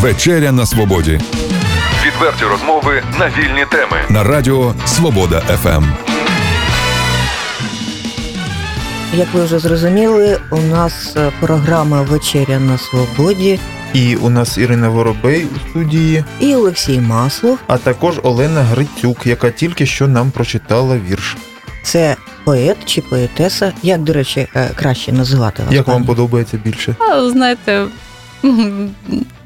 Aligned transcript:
Вечеря 0.00 0.52
на 0.52 0.66
свободі 0.66 1.20
Відверті 2.06 2.44
розмови 2.44 3.02
на 3.18 3.26
вільні 3.28 3.64
теми. 3.70 3.96
на 4.10 4.24
радіо 4.24 4.74
Свобода. 4.86 5.40
ФМ. 5.40 5.84
Як 9.14 9.26
ви 9.34 9.44
вже 9.44 9.58
зрозуміли, 9.58 10.40
у 10.50 10.60
нас 10.60 11.14
е, 11.16 11.32
програма 11.40 12.02
Вечеря 12.02 12.58
на 12.60 12.78
свободі 12.78 13.60
І 13.94 14.16
у 14.16 14.30
нас 14.30 14.58
Ірина 14.58 14.88
Воробей 14.88 15.46
у 15.56 15.70
студії, 15.70 16.24
і 16.40 16.54
Олексій 16.54 17.00
Маслов. 17.00 17.58
а 17.66 17.78
також 17.78 18.20
Олена 18.22 18.62
Грицюк, 18.62 19.26
яка 19.26 19.50
тільки 19.50 19.86
що 19.86 20.08
нам 20.08 20.30
прочитала 20.30 20.98
вірш. 21.10 21.36
Це 21.82 22.16
поет 22.44 22.76
чи 22.84 23.00
поетеса. 23.00 23.72
Як, 23.82 24.00
до 24.00 24.12
речі, 24.12 24.48
е, 24.56 24.70
краще 24.74 25.12
називати 25.12 25.62
вас? 25.62 25.74
Як 25.74 25.86
вам 25.86 26.04
подобається 26.04 26.56
більше? 26.64 26.94
А, 26.98 27.30
знаєте, 27.30 27.84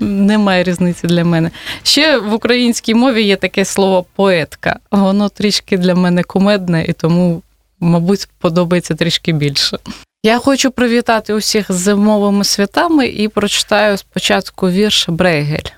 немає 0.00 0.64
різниці 0.64 1.06
для 1.06 1.24
мене. 1.24 1.50
Ще 1.82 2.18
в 2.18 2.34
українській 2.34 2.94
мові 2.94 3.22
є 3.22 3.36
таке 3.36 3.64
слово 3.64 4.04
поетка. 4.14 4.78
Воно 4.90 5.28
трішки 5.28 5.78
для 5.78 5.94
мене 5.94 6.22
кумедне 6.22 6.84
і 6.88 6.92
тому, 6.92 7.42
мабуть, 7.80 8.28
подобається 8.38 8.94
трішки 8.94 9.32
більше. 9.32 9.78
Я 10.24 10.38
хочу 10.38 10.70
привітати 10.70 11.34
усіх 11.34 11.72
з 11.72 11.74
зимовими 11.74 12.44
святами 12.44 13.06
і 13.06 13.28
прочитаю 13.28 13.96
спочатку 13.96 14.70
вірш 14.70 15.08
Брейгель. 15.08 15.70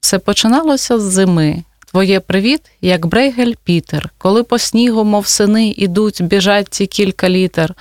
Все 0.00 0.18
починалося 0.18 0.98
з 0.98 1.02
зими. 1.02 1.62
Твоє 1.90 2.20
привіт, 2.20 2.60
як 2.80 3.06
Брейгель 3.06 3.52
Пітер, 3.64 4.10
коли 4.18 4.42
по 4.42 4.58
снігу, 4.58 5.04
мов 5.04 5.26
сини, 5.26 5.74
ідуть, 5.76 6.22
біжать 6.22 6.66
ці 6.70 6.86
кілька 6.86 7.28
літер. 7.28 7.74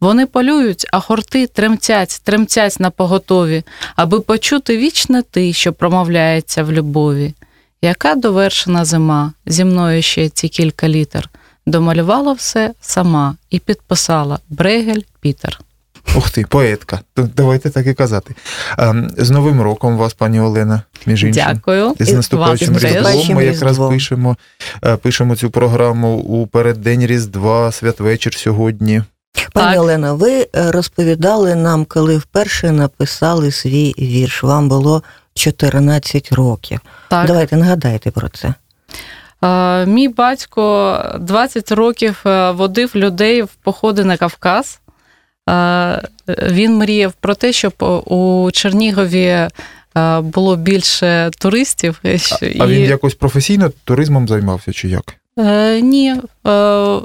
Вони 0.00 0.26
полюють, 0.26 0.86
а 0.92 1.00
хорти 1.00 1.46
тремтять, 1.46 2.20
тремтять 2.24 2.80
на 2.80 2.90
поготові, 2.90 3.62
аби 3.96 4.20
почути 4.20 4.76
вічне 4.76 5.22
ти, 5.22 5.52
що 5.52 5.72
промовляється 5.72 6.62
в 6.62 6.72
любові. 6.72 7.34
Яка 7.82 8.14
довершена 8.14 8.84
зима, 8.84 9.32
зі 9.46 9.64
мною 9.64 10.02
ще 10.02 10.28
ці 10.28 10.48
кілька 10.48 10.88
літер, 10.88 11.30
домалювала 11.66 12.32
все 12.32 12.74
сама 12.80 13.36
і 13.50 13.58
підписала 13.58 14.38
Брейгель 14.48 15.00
Пітер. 15.20 15.60
Ух 16.16 16.30
ти, 16.30 16.44
поетка. 16.48 17.00
Давайте 17.16 17.70
так 17.70 17.86
і 17.86 17.94
казати. 17.94 18.34
Ем, 18.78 19.10
З 19.16 19.30
Новим 19.30 19.62
роком 19.62 19.96
вас, 19.96 20.14
пані 20.14 20.40
Олена, 20.40 20.82
між 21.06 21.24
іншим. 21.24 21.44
Дякую. 21.46 21.94
І 22.00 22.04
з 22.04 22.12
наступаючим. 22.12 22.78
Різдвом 22.78 23.36
ми 23.36 23.44
якраз 23.44 23.78
пишемо, 23.78 24.36
е, 24.84 24.96
пишемо 24.96 25.36
цю 25.36 25.50
програму 25.50 26.16
у 26.16 26.46
переддень 26.46 27.06
Різдва, 27.06 27.72
святвечір 27.72 28.34
сьогодні. 28.34 29.02
Пані 29.52 29.74
Так. 29.74 29.80
Олено, 29.82 30.16
ви 30.16 30.40
е, 30.40 30.46
розповідали 30.70 31.54
нам, 31.54 31.84
коли 31.84 32.16
вперше 32.16 32.72
написали 32.72 33.50
свій 33.52 33.94
вірш. 33.98 34.42
Вам 34.42 34.68
було 34.68 35.02
14 35.34 36.32
років. 36.32 36.80
Так. 37.08 37.26
Давайте 37.26 37.56
нагадайте 37.56 38.10
про 38.10 38.28
це. 38.28 38.54
Е, 39.44 39.86
Мій 39.86 40.08
батько 40.08 40.98
20 41.20 41.72
років 41.72 42.20
е, 42.26 42.50
водив 42.50 42.90
людей 42.94 43.42
в 43.42 43.48
походи 43.48 44.04
на 44.04 44.16
Кавказ. 44.16 44.80
Е, 45.50 46.02
Він 46.28 46.76
мріяв 46.76 47.12
про 47.12 47.34
те, 47.34 47.52
щоб 47.52 47.72
у 48.06 48.50
Чернігові 48.52 49.48
було 50.22 50.56
більше 50.56 51.30
туристів. 51.38 52.00
А, 52.04 52.08
І- 52.08 52.60
а 52.60 52.66
він 52.66 52.84
якось 52.84 53.14
професійно 53.14 53.70
туризмом 53.84 54.28
займався 54.28 54.72
чи 54.72 54.88
як? 54.88 55.14
Е, 55.38 55.80
Ні. 55.80 56.14
Е, 56.46 56.98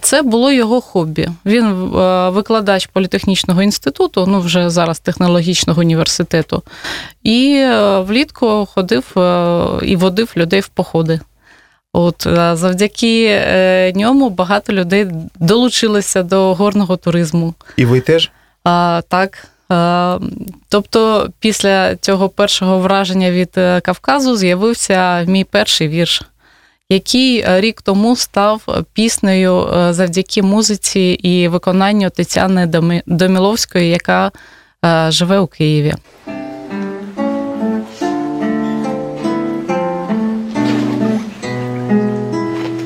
Це 0.00 0.22
було 0.22 0.52
його 0.52 0.80
хобі. 0.80 1.28
Він 1.46 1.64
е, 1.64 2.30
викладач 2.30 2.86
політехнічного 2.86 3.62
інституту, 3.62 4.26
ну 4.26 4.40
вже 4.40 4.70
зараз 4.70 5.00
технологічного 5.00 5.80
університету, 5.80 6.62
і 7.22 7.56
е, 7.56 8.00
влітку 8.00 8.68
ходив 8.74 9.18
е, 9.18 9.66
і 9.82 9.96
водив 9.96 10.32
людей 10.36 10.60
в 10.60 10.68
походи. 10.68 11.20
От 11.92 12.26
завдяки 12.52 13.92
ньому 13.96 14.30
багато 14.30 14.72
людей 14.72 15.06
долучилися 15.40 16.22
до 16.22 16.54
горного 16.54 16.96
туризму. 16.96 17.54
І 17.76 17.84
ви 17.84 18.00
теж? 18.00 18.30
А, 18.64 19.02
так. 19.08 19.48
Тобто, 20.68 21.28
після 21.38 21.96
цього 21.96 22.28
першого 22.28 22.78
враження 22.78 23.30
від 23.30 23.50
Кавказу 23.82 24.36
з'явився 24.36 25.22
мій 25.22 25.44
перший 25.44 25.88
вірш, 25.88 26.22
який 26.89 27.39
е, 27.39 27.61
рік 27.61 27.81
тому 27.81 28.15
став 28.15 28.83
піснею 28.93 29.67
е, 29.67 29.93
завдяки 29.93 30.41
музиці 30.41 30.99
і 30.99 31.47
виконанню 31.47 32.09
Тетяни 32.09 32.65
Домі- 32.65 33.01
Доміловської, 33.05 33.89
яка 33.89 34.31
е, 34.85 35.11
живе 35.11 35.39
у 35.39 35.47
Києві. 35.47 35.93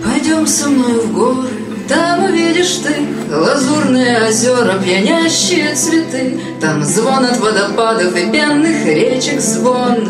Пойдем 0.04 0.48
со 0.48 0.70
мной 0.70 1.00
в 1.06 1.14
горы, 1.14 1.50
там 1.88 2.26
увидишь 2.26 2.78
ты 2.84 2.96
Лазурные 3.30 4.28
озера, 4.28 4.80
пьянящие 4.84 5.74
цветы 5.76 6.40
Там 6.62 6.84
звон 6.84 7.26
от 7.26 7.38
водопадов 7.38 8.16
и 8.16 8.30
пенных 8.32 8.86
речек 8.86 9.40
звон 9.40 10.08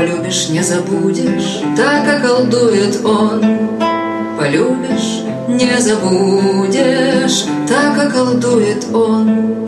Полюбишь, 0.00 0.48
не 0.48 0.62
забудешь, 0.62 1.60
так 1.76 2.24
околдует 2.24 3.04
он 3.04 3.42
Полюбишь, 4.38 5.24
не 5.46 5.78
забудешь, 5.78 7.44
так 7.68 8.06
околдует 8.06 8.82
он. 8.94 9.66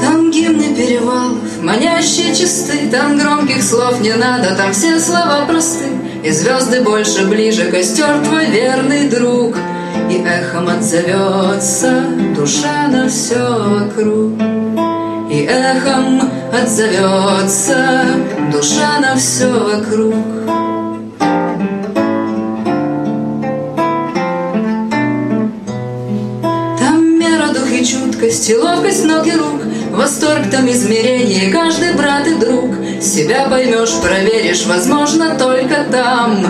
Там 0.00 0.30
гимны 0.30 0.72
перевалов, 0.76 1.60
манящие 1.64 2.32
чисты, 2.32 2.88
Там 2.92 3.18
громких 3.18 3.60
слов 3.60 4.00
не 4.00 4.14
надо, 4.14 4.54
там 4.54 4.72
все 4.72 5.00
слова 5.00 5.46
просты, 5.48 5.86
И 6.22 6.30
звезды 6.30 6.80
больше 6.82 7.26
ближе, 7.26 7.72
костер 7.72 8.24
твой 8.24 8.46
верный 8.46 9.08
друг, 9.08 9.56
И 10.08 10.22
эхом 10.24 10.68
отзовется 10.68 12.04
душа 12.36 12.88
на 12.88 13.08
все 13.08 13.34
вокруг. 13.36 14.32
И 15.30 15.44
эхом 15.44 16.22
отзовется 16.52 18.04
душа 18.52 19.00
на 19.00 19.16
все 19.16 19.48
вокруг. 19.48 20.14
Там 26.78 27.18
мера, 27.18 27.48
дух 27.52 27.70
и 27.70 27.84
чуткость, 27.84 28.50
и 28.50 28.56
ловкость 28.56 29.04
ног 29.04 29.26
и 29.26 29.32
рук, 29.32 29.62
Восторг 29.96 30.50
там 30.50 30.68
измерение, 30.70 31.50
каждый 31.50 31.94
брат 31.94 32.26
и 32.26 32.34
друг. 32.34 32.74
Себя 33.00 33.48
поймешь, 33.48 33.94
проверишь, 34.02 34.66
возможно, 34.66 35.36
только 35.38 35.84
там. 35.90 36.46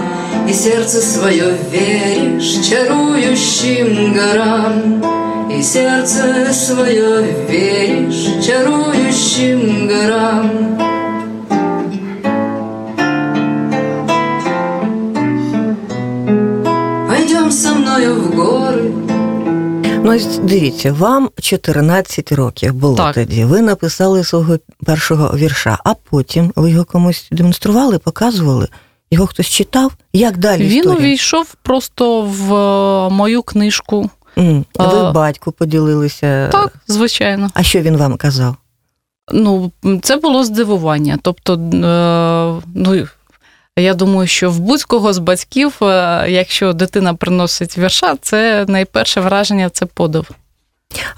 И 0.48 0.52
сердце 0.52 1.00
свое 1.00 1.56
веришь 1.70 2.66
чарующим 2.68 4.12
горам. 4.12 5.02
И 5.50 5.62
сердце 5.62 6.52
свое 6.52 7.22
веришь 7.48 8.44
чарующим 8.46 9.88
горам. 9.88 10.76
Пойдем 17.08 17.50
со 17.50 17.74
мною 17.74 18.14
в 18.20 18.34
горы, 18.36 18.92
Ну, 20.04 20.18
дивіться, 20.42 20.92
вам 20.92 21.30
14 21.40 22.32
років 22.32 22.74
було 22.74 22.96
Так. 22.96 23.14
тоді. 23.14 23.44
Ви 23.44 23.62
написали 23.62 24.24
свого 24.24 24.58
першого 24.84 25.36
вірша, 25.36 25.78
а 25.84 25.94
потім 26.10 26.52
ви 26.56 26.70
його 26.70 26.84
комусь 26.84 27.28
демонстрували, 27.32 27.98
показували. 27.98 28.68
Його 29.10 29.26
хтось 29.26 29.46
читав? 29.46 29.92
Як 30.12 30.36
далі? 30.36 30.62
Він 30.62 30.78
історія? 30.78 30.98
увійшов 30.98 31.54
просто 31.62 32.22
в 32.22 32.54
е, 32.54 33.10
мою 33.10 33.42
книжку. 33.42 34.10
М, 34.38 34.64
Ви 34.78 34.84
А. 34.98 35.12
батьку 35.12 35.52
поділилися. 35.52 36.48
Так, 36.52 36.72
звичайно. 36.86 37.50
А 37.54 37.62
що 37.62 37.80
він 37.80 37.96
вам 37.96 38.16
казав? 38.16 38.56
Ну, 39.32 39.72
це 40.02 40.16
було 40.16 40.44
здивування. 40.44 41.18
Тобто, 41.22 41.54
е, 41.54 42.62
ну, 42.74 43.06
я 43.78 43.94
думаю, 43.94 44.26
що 44.28 44.50
в 44.50 44.60
будь-кого 44.60 45.12
з 45.12 45.18
батьків, 45.18 45.76
е, 45.82 46.26
якщо 46.28 46.72
дитина 46.72 47.14
приносить 47.14 47.78
вірша, 47.78 48.16
це 48.22 48.64
найперше 48.68 49.20
враження 49.20 49.70
це 49.70 49.86
подив. 49.86 50.30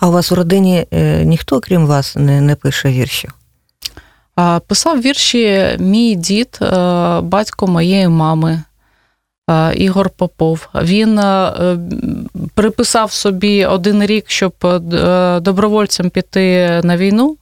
А 0.01 0.09
у 0.09 0.13
вас 0.13 0.33
у 0.33 0.35
родині 0.35 0.87
ніхто, 1.25 1.61
крім 1.61 1.87
вас, 1.87 2.17
не, 2.17 2.41
не 2.41 2.55
пише 2.55 2.89
віршів? 2.91 3.31
Писав 4.67 5.01
вірші 5.01 5.77
мій 5.79 6.15
дід, 6.15 6.59
е, 6.63 6.67
батько 7.21 7.67
моєї 7.67 8.09
мами. 8.09 8.63
е, 9.51 9.75
Ігор 9.75 10.11
Попов. 10.11 10.69
Він 10.75 11.19
е, 11.19 11.53
приписав 12.55 13.13
собі 13.13 13.67
один 13.67 14.05
рік, 14.05 14.25
щоб 14.31 14.53
добровольцем 15.41 16.11
піти 16.11 16.81
на 16.85 16.97
війну, 16.97 17.37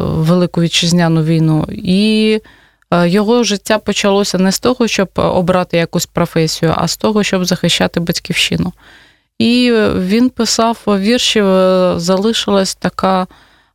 Велику 0.00 0.60
вітчизняну 0.60 1.22
війну. 1.22 1.66
І 1.72 2.40
його 3.04 3.44
життя 3.44 3.78
почалося 3.78 4.38
не 4.38 4.52
з 4.52 4.60
того, 4.60 4.88
щоб 4.88 5.08
обрати 5.14 5.76
якусь 5.76 6.06
професію, 6.06 6.74
а 6.76 6.88
з 6.88 6.96
того, 6.96 7.22
щоб 7.22 7.44
захищати 7.44 8.00
батьківщину. 8.00 8.72
І 9.38 9.72
він 9.96 10.30
писав 10.30 10.78
вірші, 10.86 11.42
залишилась 11.96 12.74
така 12.74 13.26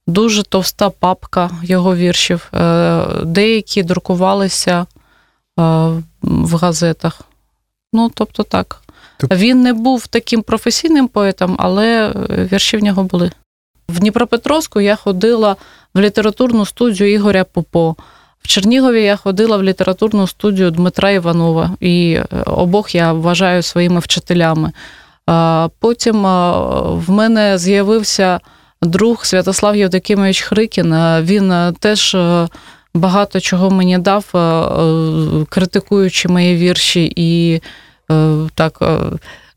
дуже 0.07 0.43
товста 0.43 0.89
папка 0.89 1.49
його 1.63 1.95
віршів. 1.95 2.49
Е, 2.53 3.05
Деякі 3.23 3.83
друкувалися 3.83 4.79
е, 4.79 4.85
в 6.21 6.55
газетах. 6.55 7.21
Ну, 7.93 8.11
тобто 8.13 8.43
так. 8.43 8.81
Тоб- 9.19 9.35
Він 9.35 9.61
не 9.61 9.73
був 9.73 10.07
таким 10.07 10.41
професійним 10.41 11.07
поетом, 11.07 11.55
але 11.59 12.07
е, 12.09 12.13
вірші 12.51 12.77
в 12.77 12.83
нього 12.83 13.03
були. 13.03 13.31
В 13.89 13.99
Дніпропетровську 13.99 14.81
я 14.81 14.95
ходила 14.95 15.55
в 15.93 15.99
літературну 15.99 16.65
студію 16.65 17.13
Ігоря 17.13 17.43
Попо. 17.43 17.95
В 18.41 18.47
Чернігові 18.47 19.03
я 19.03 19.15
ходила 19.15 19.57
в 19.57 19.63
літературну 19.63 20.27
студію 20.27 20.71
Дмитра 20.71 21.11
Іванова, 21.11 21.71
і 21.79 22.19
обох 22.45 22.95
я 22.95 23.13
вважаю 23.13 23.61
своїми 23.61 23.99
вчителями. 23.99 24.71
Потім 25.79 26.21
в 26.97 27.03
мене 27.07 27.57
з'явився 27.57 28.39
друг 28.81 29.25
Святослав 29.25 29.75
Євдокимович 29.75 30.41
Хрикін. 30.41 30.93
Він 31.21 31.51
е, 31.51 31.73
теж 31.79 32.15
е, 32.15 32.47
багато 32.93 33.39
чого 33.39 33.69
мені 33.69 33.97
дав, 33.97 34.25
е, 34.35 34.37
е, 34.37 35.45
критикуючи 35.49 36.27
мої 36.27 36.55
вірші 36.57 37.13
і 37.15 37.61
е, 38.11 38.35
так. 38.55 38.77
е, 38.81 38.97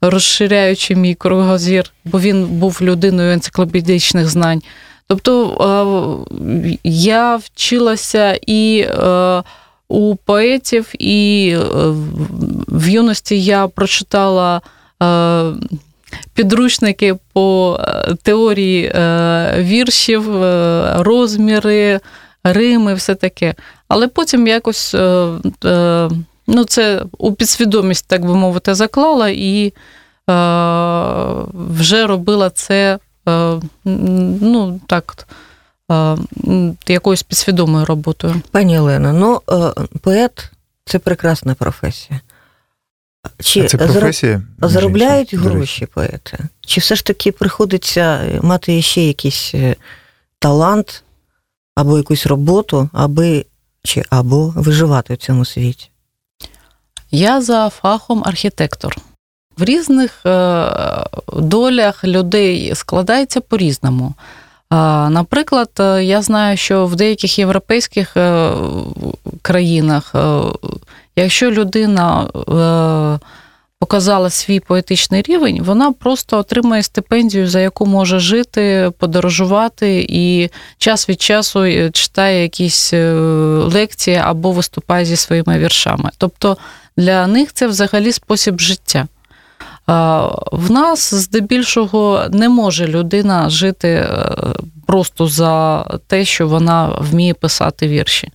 Розширяючи 0.03 0.95
мій 0.97 1.15
кругозір, 1.15 1.93
бо 2.05 2.21
він 2.21 2.47
був 2.47 2.79
людиною 2.83 3.33
енциклопедичних 3.33 4.29
знань. 4.29 4.63
Тобто 5.09 6.25
е, 6.41 6.79
я 6.85 7.37
вчилася 7.37 8.39
і 8.47 8.87
е, 8.89 9.43
у 9.89 10.17
поетів, 10.17 10.93
і 10.99 11.49
е, 11.57 11.61
в 12.69 12.89
юності 12.89 13.43
я 13.43 13.69
прочитала 13.69 14.61
е, 15.03 15.53
підручники 16.35 17.17
по 17.33 17.79
е, 17.81 18.15
теорії 18.23 18.93
е, 18.95 19.55
віршів, 19.59 20.43
е, 20.43 20.95
розміри, 20.99 22.01
рими, 22.45 22.95
все 22.95 23.15
таке. 23.15 23.55
Але 23.89 24.09
потім 24.09 24.47
якось 24.47 24.95
ну, 26.47 26.65
це 26.69 27.03
у 27.19 27.33
підсвідомість, 27.33 28.09
так 28.09 28.25
би 28.27 28.35
мовити, 28.35 28.75
заклала 28.75 29.29
і 29.29 29.73
вже 31.53 32.07
робила 32.07 32.51
це 32.51 32.99
ну, 33.85 34.81
так, 34.87 35.27
якоюсь 36.87 37.23
підсвідомою 37.23 37.85
роботою. 37.85 38.35
Пані 38.51 38.79
Олена, 38.79 39.13
ну 39.13 39.41
поет 40.01 40.51
це 40.85 40.99
прекрасна 40.99 41.55
професія. 41.55 42.21
Чи 43.43 43.61
А 43.61 43.69
це 43.69 43.79
професія? 43.79 44.43
заробляють 44.63 45.35
гроші 45.35 45.87
поети? 45.87 46.39
Чи 46.67 46.81
все 46.81 46.95
ж 46.95 47.05
таки 47.05 47.33
приходиться 47.33 48.21
мати 48.43 48.83
ще 48.83 49.03
якийсь 49.03 49.55
е, 49.55 49.77
талант 50.39 51.05
або 51.75 51.97
якусь 51.97 52.27
роботу, 52.27 52.89
аби 52.93 53.47
чи 53.83 54.05
або 54.11 54.53
виживати 54.57 55.15
в 55.15 55.17
цьому 55.17 55.45
світі? 55.45 55.91
Я 57.11 57.41
за 57.41 57.69
фахом 57.69 58.23
архітектор. 58.27 58.97
В 59.59 59.65
різних 59.65 60.27
е, 60.27 60.71
долях 61.33 62.05
людей 62.05 62.75
складається 62.75 63.41
по-різному. 63.41 64.15
Наприклад, 65.11 65.71
е, 65.81 66.05
я 66.05 66.23
знаю, 66.23 66.57
що 66.57 66.87
в 66.87 66.97
деяких 66.97 67.39
європейських 67.39 68.17
країнах, 69.43 70.15
якщо 71.17 71.51
людина 71.51 72.29
е, 72.49 73.27
показала 73.79 74.31
свій 74.31 74.61
поетичний 74.61 75.23
рівень, 75.23 75.63
вона 75.63 75.93
просто 75.93 76.39
отримує 76.39 76.83
стипендію, 76.83 77.49
за 77.49 77.61
яку 77.61 77.87
може 77.87 78.19
жити, 78.19 78.93
подорожувати 78.99 80.07
і 80.09 80.51
час 80.79 81.09
від 81.09 81.23
часу 81.23 81.65
е, 81.65 81.91
читає 81.91 82.43
якісь 82.43 82.93
е, 82.93 83.13
лекції 83.73 84.17
або 84.17 84.53
виступає 84.53 85.05
зі 85.05 85.17
своїми 85.17 85.59
віршами. 85.59 86.11
Тобто 86.19 86.57
для 86.97 87.27
них 87.27 87.53
це 87.53 87.67
взагалі 87.67 88.13
спосіб 88.13 88.61
життя. 88.61 89.07
В 90.53 90.71
нас 90.71 91.15
здебільшого 91.15 92.25
не 92.31 92.49
може 92.49 92.87
людина 92.87 93.51
жити 93.51 93.89
е, 93.89 94.37
просто 94.87 95.27
за 95.27 95.85
те, 96.07 96.25
що 96.25 96.49
вона 96.49 96.87
вміє 97.01 97.35
писати 97.35 97.89
вірші. 97.89 98.29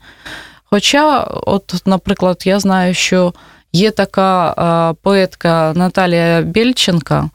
Хоча, 0.75 1.24
от, 1.24 1.74
наприклад, 1.86 2.44
я 2.45 2.60
знаю, 2.60 2.94
що 2.94 3.33
є 3.74 3.92
така 3.92 4.54
а, 4.57 4.94
поетка 5.01 5.74
Наталія 5.75 6.42
Бєльченка. 6.42 7.30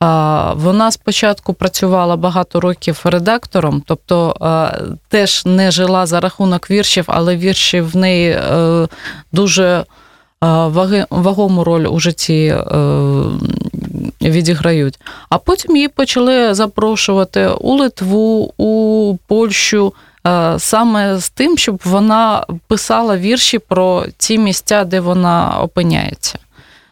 а, 0.00 0.52
Вона 0.56 0.90
спочатку 0.90 1.54
працювала 1.54 2.16
багато 2.16 2.60
років 2.60 3.00
редактором, 3.04 3.82
тобто 3.86 4.36
а, 4.40 4.78
теж 5.08 5.42
не 5.46 5.70
жила 5.70 6.06
за 6.06 6.20
рахунок 6.20 6.70
віршів, 6.70 7.04
але 7.06 7.36
вірші 7.36 7.80
в 7.80 7.96
неї 7.96 8.30
е, 8.30 8.88
дуже 9.32 9.64
е, 9.64 9.84
вагому 11.10 11.64
роль 11.64 11.86
у 11.90 12.00
житті 12.00 12.44
е, 12.46 12.56
відіграють. 14.22 15.00
А 15.28 15.38
потім 15.38 15.76
її 15.76 15.88
почали 15.88 16.54
запрошувати 16.54 17.48
у 17.48 17.74
Литву, 17.74 18.54
у 18.56 19.16
Польщу. 19.26 19.92
Е, 20.26 20.58
Саме 20.58 21.18
з 21.18 21.30
тим, 21.30 21.58
щоб 21.58 21.80
вона 21.84 22.46
писала 22.66 23.16
вірші 23.16 23.58
про 23.58 24.06
ті 24.16 24.38
місця, 24.38 24.84
де 24.84 25.00
вона 25.00 25.60
опиняється. 25.60 26.38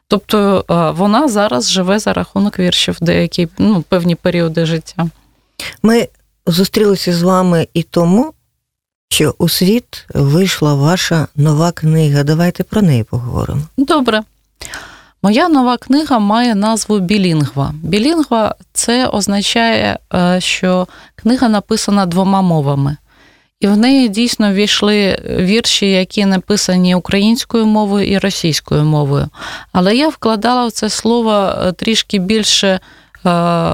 Тобто 0.09 0.65
е, 0.71 0.91
вона 0.91 1.29
зараз 1.29 1.71
живе 1.71 1.99
за 1.99 2.13
рахунок 2.13 2.59
віршів 2.59 2.97
деякі 3.01 3.49
ну, 3.59 3.83
певні 3.83 4.15
періоди 4.15 4.67
життя. 4.67 5.09
Ми 5.83 6.09
зустрілися 6.47 7.13
з 7.13 7.23
вами 7.23 7.69
і 7.75 7.83
тому, 7.83 8.33
що 9.09 9.35
у 9.39 9.49
світ 9.49 10.07
вийшла 10.15 10.75
ваша 10.75 11.27
нова 11.37 11.73
книга. 11.73 12.23
Давайте 12.23 12.65
про 12.65 12.83
неї 12.83 13.05
поговоримо. 13.05 13.61
Добре. 13.77 14.23
Моя 15.23 15.49
нова 15.49 15.77
книга 15.77 16.19
має 16.19 16.55
назву 16.55 16.99
Білінгва. 16.99 17.75
Білінгва 17.83 18.55
це 18.73 19.07
означає, 19.07 19.99
е, 20.15 20.41
що 20.41 20.89
книга 21.15 21.49
написана 21.49 22.07
двома 22.07 22.43
мовами. 22.43 22.97
І 23.61 23.67
в 23.67 23.77
неї 23.77 24.09
дійсно 24.09 24.53
війшли 24.53 25.19
вірші, 25.39 25.91
які 25.91 26.27
написані 26.27 26.95
українською 26.95 27.67
мовою 27.67 28.09
і 28.09 28.19
російською 28.19 28.85
мовою. 28.85 29.29
Але 29.73 29.97
я 29.97 30.09
вкладала 30.09 30.67
в 30.67 30.73
це 30.73 30.89
слово 30.89 31.33
е, 31.33 31.73
трішки 31.73 32.19
більше 32.19 32.81
е, 33.27 33.73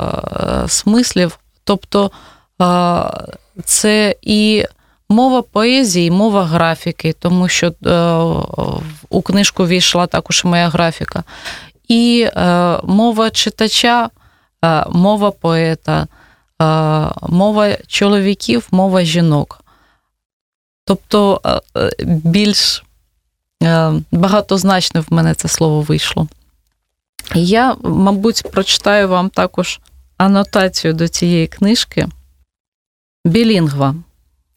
смислів. 0.68 1.38
Тобто 1.64 2.11
е, 2.62 2.66
це 3.64 4.16
і 4.22 4.64
мова 5.08 5.42
поезії, 5.42 6.11
мова 6.11 6.44
графіки, 6.44 7.14
тому 7.18 7.49
що 7.49 7.66
е, 7.66 7.72
у 9.11 9.22
книжку 9.22 9.66
війшла 9.66 10.06
також 10.06 10.44
моя 10.44 10.68
графіка. 10.68 11.25
І 11.88 12.28
е, 12.37 12.40
мова 12.84 13.30
читача, 13.30 14.11
е, 14.64 14.84
мова 14.88 15.30
поета, 15.30 16.06
е, 16.62 16.66
мова 17.28 17.76
чоловіків, 17.87 18.68
мова 18.70 19.02
жінок. 19.02 19.65
Тобто 20.87 21.40
е, 21.45 21.61
е, 21.76 21.90
більш 22.05 22.85
е, 23.62 23.93
багатозначне 24.11 25.00
в 25.00 25.07
мене 25.11 25.35
це 25.35 25.49
слово 25.49 25.81
вийшло. 25.81 26.28
Я, 27.35 27.76
мабуть, 27.83 28.43
прочитаю 28.52 29.09
вам 29.09 29.31
також 29.31 29.81
анотацію 30.16 30.95
до 30.95 31.09
цієї 31.09 31.47
книжки. 31.47 32.09
Білінгва. 33.25 33.95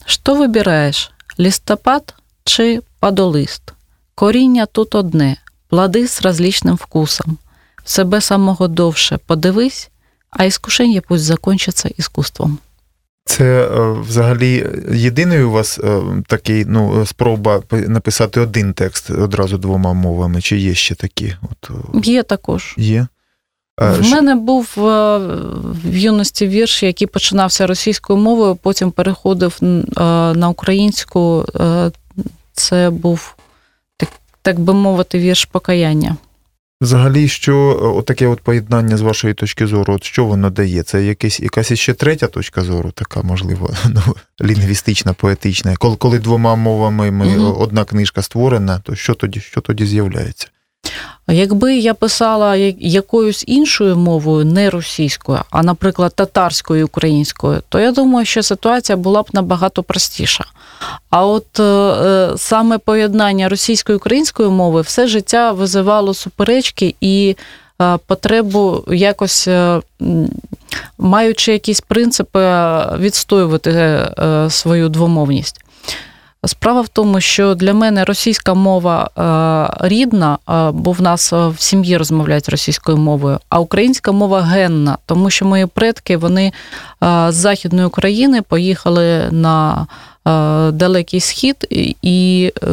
Що 0.06 0.34
вибираєш? 0.34 1.10
Листопад 1.38 2.14
чи 2.44 2.80
падолист? 3.00 3.62
Коріння 4.14 4.66
тут 4.66 4.94
одне, 4.94 5.36
плоди 5.68 6.08
з 6.08 6.22
различним 6.22 6.74
вкусом. 6.74 7.38
В 7.84 7.90
себе 7.90 8.20
самого 8.20 8.68
довше 8.68 9.18
подивись, 9.18 9.90
а 10.30 10.44
іскушення 10.44 11.00
пусть 11.00 11.24
закончиться 11.24 11.88
іскусством. 11.96 12.58
Це 13.24 13.44
е, 13.44 13.92
взагалі 14.08 14.66
єдиний 14.92 15.42
у 15.42 15.50
вас 15.50 15.78
е, 15.78 16.00
такий 16.26 16.64
ну, 16.64 17.06
спроба 17.06 17.62
написати 17.70 18.40
один 18.40 18.72
текст 18.72 19.10
одразу 19.10 19.58
двома 19.58 19.92
мовами, 19.92 20.40
чи 20.40 20.58
є 20.58 20.74
ще 20.74 20.94
такі? 20.94 21.34
От, 21.42 21.70
е, 21.70 22.00
Є 22.10 22.22
також. 22.22 22.74
є? 22.78 23.06
В 23.78 24.10
мене 24.10 24.34
був 24.34 24.72
в 24.76 25.96
юності 25.96 26.46
вірш, 26.46 26.82
який 26.82 27.06
починався 27.06 27.66
російською 27.66 28.18
мовою, 28.18 28.56
потім 28.56 28.90
переходив 28.90 29.56
на 30.34 30.48
українську. 30.48 31.46
Це 32.52 32.90
був, 32.90 33.34
так, 33.96 34.08
так 34.42 34.60
би 34.60 34.74
мовити, 34.74 35.18
вірш 35.18 35.44
покаяння. 35.44 36.16
Взагалі, 36.80 37.28
що 37.28 37.54
е, 37.82 37.86
отаке 37.98 38.26
от 38.26 38.40
поєднання 38.40 38.96
з 38.96 39.00
вашої 39.00 39.34
точки 39.34 39.66
зору, 39.66 39.94
от 39.94 40.04
що 40.04 40.24
воно 40.24 40.50
дає? 40.50 40.82
Це 40.82 41.04
якась, 41.04 41.40
якась 41.40 41.72
ще 41.72 41.94
третя 41.94 42.26
точка 42.26 42.62
зору, 42.62 42.90
така, 42.90 43.22
можливо, 43.22 43.70
ну, 43.88 44.02
лінгвістична, 44.42 45.12
поетична. 45.12 45.76
Коли, 45.76 45.96
коли 45.96 46.18
двома 46.18 46.54
мовами 46.54 47.10
ми, 47.10 47.26
Мгм. 47.26 47.54
одна 47.58 47.84
книжка 47.84 48.22
створена, 48.22 48.78
то 48.84 48.94
що 48.94 49.14
тоді, 49.14 49.40
що 49.40 49.60
тоді 49.60 49.86
з'являється? 49.86 50.48
Якби 51.28 51.76
я 51.76 51.94
писала 51.94 52.56
якоюсь 52.78 53.44
іншою 53.46 53.96
мовою, 53.96 54.44
не 54.44 54.70
російською, 54.70 55.38
а, 55.50 55.62
наприклад, 55.62 56.12
татарською 56.14 56.86
українською, 56.86 57.62
то 57.68 57.80
я 57.80 57.92
думаю, 57.92 58.26
що 58.26 58.42
ситуація 58.42 58.96
була 58.96 59.22
б 59.22 59.28
набагато 59.32 59.82
простіша. 59.82 60.44
А 61.10 61.26
от 61.26 61.60
е, 61.60 61.62
е, 61.62 62.32
саме 62.36 62.78
поєднання 62.78 63.48
російської 63.48 63.94
і 63.94 63.96
української 63.96 64.48
мови 64.48 64.80
все 64.80 65.06
життя 65.06 65.52
визивало 65.52 66.14
суперечки 66.14 66.94
і 67.00 67.36
е, 67.82 67.98
потребу 68.06 68.84
якось, 68.88 69.48
е, 69.48 69.80
маючи 70.98 71.52
якісь 71.52 71.80
принципи, 71.80 72.40
е, 72.40 72.86
відстоювати 72.98 73.70
е, 73.70 74.10
свою 74.50 74.88
двомовність. 74.88 75.64
Справа 76.44 76.80
в 76.80 76.88
тому, 76.88 77.20
що 77.20 77.54
для 77.54 77.74
мене 77.74 78.04
російська 78.04 78.54
мова 78.54 79.10
рідна, 79.80 80.38
бо 80.72 80.92
в 80.92 81.02
нас 81.02 81.32
в 81.32 81.54
сім'ї 81.58 81.96
розмовляють 81.96 82.48
російською 82.48 82.96
мовою, 82.96 83.38
а 83.48 83.60
українська 83.60 84.12
мова 84.12 84.40
генна, 84.40 84.98
тому 85.06 85.30
що 85.30 85.44
мої 85.44 85.66
предки 85.66 86.16
вони 86.16 86.52
з 87.02 87.32
Західної 87.32 87.86
України 87.86 88.42
поїхали 88.42 89.28
на 89.30 89.86
далекий 90.72 91.20
схід, 91.20 91.66
і- 92.02 92.52
е, 92.62 92.66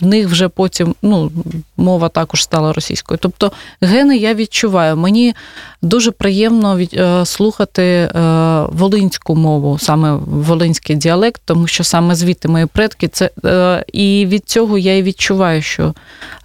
в 0.00 0.06
них 0.06 0.28
вже 0.28 0.48
потім 0.48 0.94
ну, 1.02 1.30
мова 1.76 2.08
також 2.08 2.42
стала 2.42 2.72
російською. 2.72 3.18
Тобто 3.22 3.52
гени 3.80 4.16
я 4.16 4.34
відчуваю. 4.34 4.96
Мені 4.96 5.34
дуже 5.82 6.10
приємно 6.10 6.80
е, 6.80 7.26
слухати 7.26 7.82
е, 7.82 8.10
волинську 8.72 9.34
мову, 9.34 9.78
саме 9.78 10.12
волинський 10.26 10.96
діалект, 10.96 11.42
тому 11.44 11.66
що 11.66 11.84
саме 11.84 12.14
звідти 12.14 12.48
мої 12.48 12.66
предки 12.66 13.08
це 13.08 13.30
е, 13.44 13.84
і 13.92 14.26
від 14.26 14.48
цього 14.48 14.78
я 14.78 14.96
і 14.96 15.02
відчуваю, 15.02 15.62
що 15.62 15.94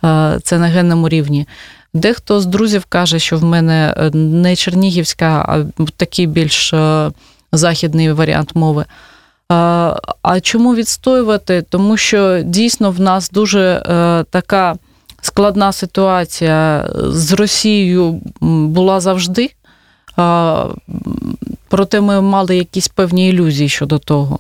е, 0.04 0.40
це 0.44 0.58
на 0.60 0.68
генному 0.68 1.10
рівні. 1.10 1.48
Дехто 1.94 2.42
з 2.42 2.46
друзів 2.46 2.86
каже, 2.90 3.20
що 3.20 3.38
в 3.38 3.44
мене 3.44 3.96
е, 3.98 4.10
не 4.18 4.56
чернігівська, 4.56 5.26
а 5.26 5.84
такий 5.98 6.28
більш 6.28 6.74
е, 6.74 7.12
західний 7.52 8.12
варіант 8.12 8.56
мови. 8.56 8.86
А, 9.50 10.40
чому 10.42 10.76
відстоювати? 10.76 11.62
Тому 11.70 11.98
що 11.98 12.42
дійсно 12.46 12.92
в 12.92 13.00
нас 13.00 13.30
дуже 13.30 13.62
е, 13.62 14.26
така 14.30 14.76
складна 15.22 15.72
ситуація 15.72 16.90
з 16.96 17.34
Росією 17.34 18.22
була 18.42 19.00
завжди. 19.00 19.52
Проте 21.70 22.02
ми 22.02 22.22
мали 22.22 22.58
якісь 22.58 22.88
певні 22.88 23.30
ілюзії 23.30 23.70
щодо 23.70 24.00
того. 24.00 24.40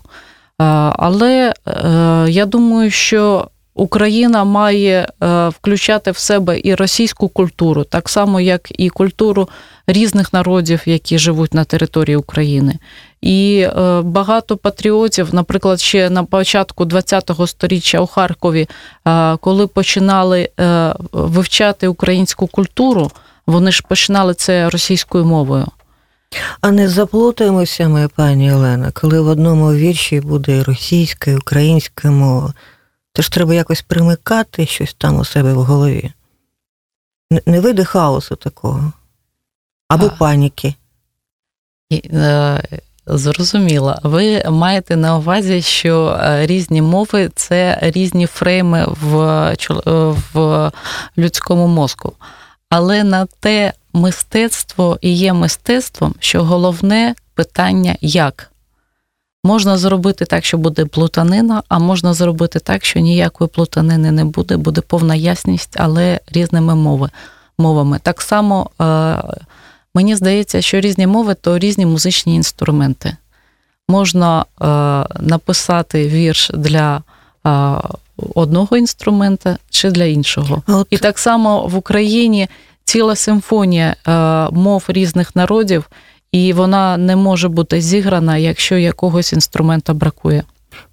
Але 0.98 1.54
е, 1.68 2.26
я 2.30 2.46
думаю, 2.46 2.92
що 2.92 3.48
Україна 3.76 4.44
має 4.44 5.08
е, 5.24 5.50
включати 5.50 6.12
в 6.12 6.18
себе 6.18 6.62
і 6.64 6.76
російську 6.76 7.30
культуру, 7.30 7.84
так 7.84 8.10
само, 8.10 8.42
як 8.42 8.80
і 8.80 8.90
культуру 8.90 9.50
різних 9.88 10.34
народів, 10.34 10.82
які 10.86 11.18
живуть 11.18 11.54
на 11.54 11.64
території 11.64 12.16
України. 12.16 12.78
І 13.24 13.60
е, 13.60 14.02
багато 14.02 14.58
патріотів, 14.58 15.36
наприклад, 15.36 15.80
ще 15.80 16.10
на 16.10 16.24
початку 16.24 16.88
ХХ 16.90 17.48
століття 17.48 18.00
у 18.00 18.08
Харкові, 18.08 18.70
е, 19.08 19.38
коли 19.38 19.68
починали 19.68 20.50
е, 20.60 20.94
вивчати 21.12 21.88
українську 21.88 22.48
культуру, 22.48 23.12
вони 23.48 23.72
ж 23.72 23.84
починали 23.88 24.34
це 24.34 24.70
російською 24.70 25.26
мовою. 25.26 25.68
А 26.62 26.72
не 26.72 26.90
заплутаємося 26.90 27.90
ми, 27.90 28.08
пані 28.08 28.54
Олена, 28.54 28.92
коли 28.92 29.22
в 29.22 29.28
одному 29.28 29.74
вірші 29.74 30.22
буде 30.22 30.64
російська, 30.64 31.32
і 31.32 31.36
українська 31.36 32.12
мова. 32.12 32.54
Тож 33.14 33.30
треба 33.30 33.54
якось 33.54 33.82
примикати 33.82 34.66
щось 34.66 34.94
там 34.94 35.20
у 35.20 35.26
себе 35.26 35.54
в 35.54 35.64
голові. 35.64 36.12
Не 37.46 37.60
вийде 37.60 37.84
хаосу 37.84 38.36
такого. 38.36 38.94
Або 39.88 40.06
А. 40.06 40.10
паніки. 40.10 40.76
І, 41.90 42.02
е, 42.14 42.64
Зрозуміло. 43.08 43.96
Ви 44.04 44.44
маєте 44.50 44.96
на 44.96 45.18
увазі, 45.18 45.62
що 45.62 46.20
е, 46.22 46.46
різні 46.46 46.82
мови 46.82 47.32
це 47.36 47.80
різні 47.82 48.26
фрейми 48.26 48.86
в, 49.02 49.20
е, 49.88 50.16
в 50.34 50.72
людському 51.18 51.68
мозку. 51.68 52.14
Але 52.70 53.04
на 53.04 53.26
те 53.40 53.74
мистецтво 53.94 54.98
і 55.02 55.14
є 55.14 55.34
мистецтвом, 55.34 56.16
що 56.20 56.44
головне 56.44 57.16
питання 57.36 57.96
як. 58.02 58.50
Можна 59.44 59.78
зробити 59.78 60.26
так, 60.26 60.46
що 60.46 60.58
буде 60.58 60.86
плутанина, 60.86 61.64
а 61.70 61.80
можна 61.80 62.14
зробити 62.14 62.60
так, 62.60 62.86
що 62.86 63.00
ніякої 63.00 63.48
плутанини 63.48 64.12
не 64.12 64.26
буде, 64.26 64.58
буде 64.58 64.82
повна 64.82 65.16
ясність, 65.16 65.76
але 65.80 66.20
різними 66.32 66.76
мови, 66.76 67.10
мовами. 67.58 68.00
Так 68.04 68.22
само 68.22 68.70
е, 68.82 68.84
мені 69.96 70.16
здається, 70.16 70.62
що 70.62 70.80
різні 70.80 71.08
мови 71.08 71.36
то 71.42 71.60
різні 71.60 71.86
музичні 71.86 72.36
інструменти. 72.36 73.18
Можна 73.88 74.42
е, 74.42 74.66
написати 75.24 76.08
вірш 76.08 76.52
для 76.54 77.04
е, 77.46 77.76
одного 78.36 78.78
інструмента 78.78 79.58
чи 79.70 79.92
для 79.92 80.04
іншого. 80.04 80.64
От 80.68 80.88
І 80.90 80.98
так 80.98 81.20
само 81.20 81.68
в 81.68 81.76
Україні 81.76 82.48
ціла 82.84 83.16
симфонія 83.16 83.96
е, 84.08 84.12
мов 84.52 84.84
різних 84.88 85.36
народів, 85.36 85.90
і 86.32 86.54
вона 86.54 86.98
не 86.98 87.16
може 87.16 87.50
бути 87.50 87.82
зіграна, 87.82 88.38
якщо 88.38 88.78
якогось 88.78 89.34
інструмента 89.34 89.94
бракує. 89.94 90.44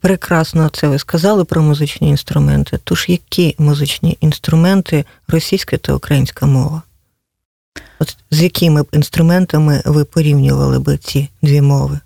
прекрасно 0.00 0.68
це 0.68 0.88
ви 0.88 0.98
сказали 0.98 1.44
про 1.44 1.62
музичні 1.62 2.08
інструменти. 2.08 2.78
Тож 2.84 3.08
які 3.08 3.54
музичні 3.58 4.18
інструменти 4.20 5.04
російська 5.28 5.76
та 5.76 5.92
українська 5.92 6.46
мова? 6.46 6.82
От 8.00 8.16
з 8.30 8.42
якими 8.42 8.82
б 8.82 8.86
інструментами 8.92 9.82
ви 9.84 10.04
порівнювали 10.04 10.78
би 10.78 10.96
ці 10.96 11.28
дві 11.42 11.60
мови? 11.60 12.00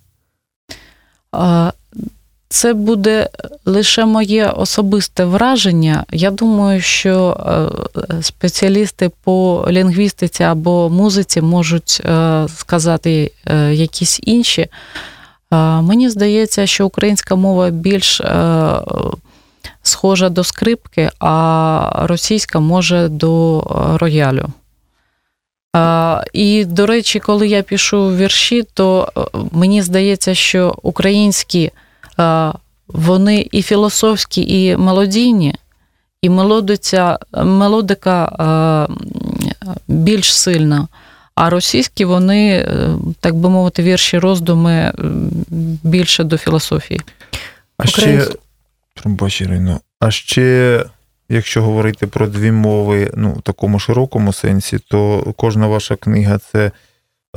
Це 2.48 2.74
буде 2.74 3.28
лише 3.64 4.04
моє 4.04 4.46
особисте 4.46 5.24
враження. 5.24 6.04
Я 6.12 6.30
думаю, 6.30 6.80
що 6.80 7.36
е, 8.10 8.22
спеціалісти 8.22 9.10
по 9.24 9.66
лінгвістиці 9.70 10.42
або 10.42 10.90
музиці 10.90 11.40
можуть 11.40 12.02
е, 12.04 12.46
сказати 12.56 13.32
е, 13.46 13.74
якісь 13.74 14.20
інші. 14.22 14.68
Мені 15.80 16.10
здається, 16.10 16.66
що 16.66 16.86
українська 16.86 17.34
мова 17.34 17.70
більш 17.70 18.22
схожа 19.82 20.28
до 20.28 20.44
скрипки, 20.44 21.10
а 21.20 22.06
російська 22.06 22.60
може 22.60 23.08
до 23.08 23.62
роялю. 24.00 24.48
І, 26.32 26.64
до 26.64 26.86
речі, 26.86 27.20
коли 27.20 27.48
я 27.48 27.62
пишу 27.62 28.16
вірші, 28.16 28.62
то 28.74 29.12
е, 29.16 29.20
мені 29.52 29.82
здається, 29.82 30.34
що 30.34 30.74
українські 30.82 31.70
е, 32.20 32.52
вони 32.88 33.48
і 33.52 33.62
філософські, 33.62 34.64
і 34.64 34.76
мелодійні, 34.76 35.54
і 36.22 36.30
мелодиця, 36.30 37.18
мелодика 37.32 38.24
е, 38.26 38.94
більш 39.88 40.36
сильна. 40.36 40.88
А 41.34 41.50
російські 41.50 42.04
вони, 42.04 42.68
так 43.20 43.34
би 43.34 43.50
мовити, 43.50 43.82
вірші 43.82 44.18
роздуми 44.18 44.92
більше 45.82 46.24
до 46.24 46.38
філософії. 46.38 47.00
А 47.78 47.86
ще, 47.86 48.28
Ірино, 49.40 49.80
а 50.00 50.10
ще, 50.10 50.84
якщо 51.28 51.62
говорити 51.62 52.06
про 52.06 52.26
дві 52.26 52.52
мови, 52.52 53.10
ну, 53.16 53.32
в 53.32 53.42
такому 53.42 53.78
широкому 53.78 54.32
сенсі, 54.32 54.78
то 54.78 55.32
кожна 55.36 55.66
ваша 55.66 55.96
книга 55.96 56.38
це 56.38 56.70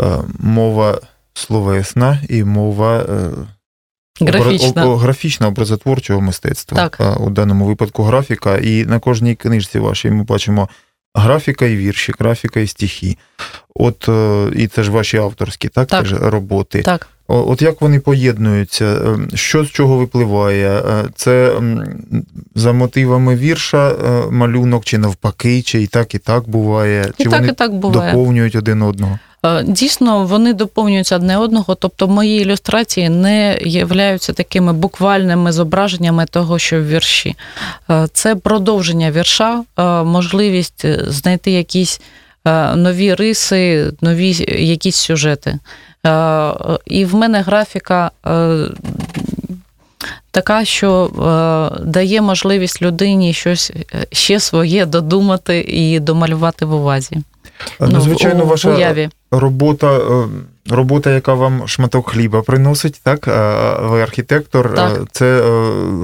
е, 0.02 0.18
мова 0.40 1.00
словесна 1.34 2.22
і 2.30 2.44
мова 2.44 2.98
е, 3.00 3.30
Графічна. 4.22 4.70
обра- 4.86 4.88
о- 4.90 4.96
графічна 4.98 5.48
образотворчого 5.48 6.22
мистецтва. 6.22 6.78
Так. 6.78 6.98
А, 7.02 7.14
У 7.16 7.30
даному 7.30 7.66
випадку 7.66 8.04
графіка. 8.04 8.58
І 8.58 8.86
на 8.86 9.00
кожній 9.00 9.36
книжці 9.36 9.80
вашій 9.80 10.12
ми 10.12 10.24
бачимо 10.24 10.70
графіка 11.16 11.66
і 11.66 11.76
вірші, 11.76 12.14
графіка 12.20 12.60
і 12.60 12.68
стихи. 12.68 13.18
От, 13.76 14.10
е, 14.10 14.48
і 14.56 14.68
це 14.68 14.84
ж 14.84 14.92
ваші 14.92 15.18
авторські, 15.18 15.68
так, 15.70 15.88
Так. 15.88 16.04
теж 16.04 16.14
роботи. 16.14 16.82
Так. 16.82 17.08
От 17.28 17.62
як 17.62 17.82
вони 17.82 18.00
поєднуються? 18.00 18.86
Ем, 18.86 19.30
Що 19.34 19.66
з 19.66 19.70
чого 19.70 19.98
випливає? 19.98 20.70
Е, 20.78 21.04
Це 21.16 21.54
за 22.56 22.74
мотивами 22.74 23.36
вірша 23.36 23.90
е, 23.90 24.32
малюнок, 24.32 24.86
чи 24.86 24.98
навпаки, 24.98 25.62
чи 25.62 25.82
і 25.82 25.88
так, 25.88 26.16
і 26.16 26.18
так 26.18 26.50
буває? 26.50 27.12
І 27.18 27.24
Чи 27.24 27.30
так, 27.30 27.40
вони 27.40 27.52
і 27.52 27.56
так 27.56 27.74
буває. 27.74 28.12
доповнюють 28.12 28.56
один 28.56 28.82
одного? 28.82 29.20
Е, 29.46 29.64
Дійсно, 29.64 30.26
вони 30.26 30.54
доповнюються 30.54 31.16
одне 31.16 31.38
одного, 31.38 31.76
тобто 31.76 32.08
мої 32.08 32.42
ілюстрації 32.42 33.10
не 33.10 33.58
являються 33.62 34.34
такими 34.34 34.74
буквальними 34.74 35.52
зображеннями 35.52 36.26
того, 36.26 36.60
що 36.60 36.80
в 36.80 36.88
вірші. 36.88 37.36
Е, 37.90 38.08
Це 38.14 38.36
продовження 38.36 39.12
вірша, 39.12 39.64
е, 39.80 39.84
можливість 40.04 40.86
знайти 41.08 41.52
якісь 41.52 42.02
е, 42.48 42.76
нові 42.76 43.14
риси, 43.14 43.92
нові 44.02 44.46
якісь 44.60 44.96
сюжети. 44.96 45.60
Е, 46.08 46.78
І 46.86 47.06
в 47.06 47.16
мене 47.16 47.42
графіка 47.42 48.12
е, 48.28 48.58
така, 50.32 50.66
що 50.66 51.06
е, 51.06 51.84
дає 51.84 52.22
можливість 52.22 52.82
людині 52.82 53.34
щось 53.34 53.72
ще 54.12 54.40
своє 54.40 54.86
додумати 54.86 55.60
і 55.60 56.00
домалювати 56.00 56.66
в 56.66 56.74
увазі. 56.74 57.18
Ну, 57.80 58.02
звичайно, 58.02 58.44
у, 58.44 58.48
ваша 58.48 58.70
уяві. 58.76 59.10
робота, 59.32 60.00
робота, 60.70 61.12
яка 61.12 61.34
вам 61.34 61.68
шматок 61.68 62.10
хліба 62.10 62.42
приносить, 62.42 63.00
так? 63.04 63.28
Ви 63.82 64.02
архітектор, 64.02 64.76
Так. 64.76 65.02
це 65.12 65.26
е, 65.26 65.42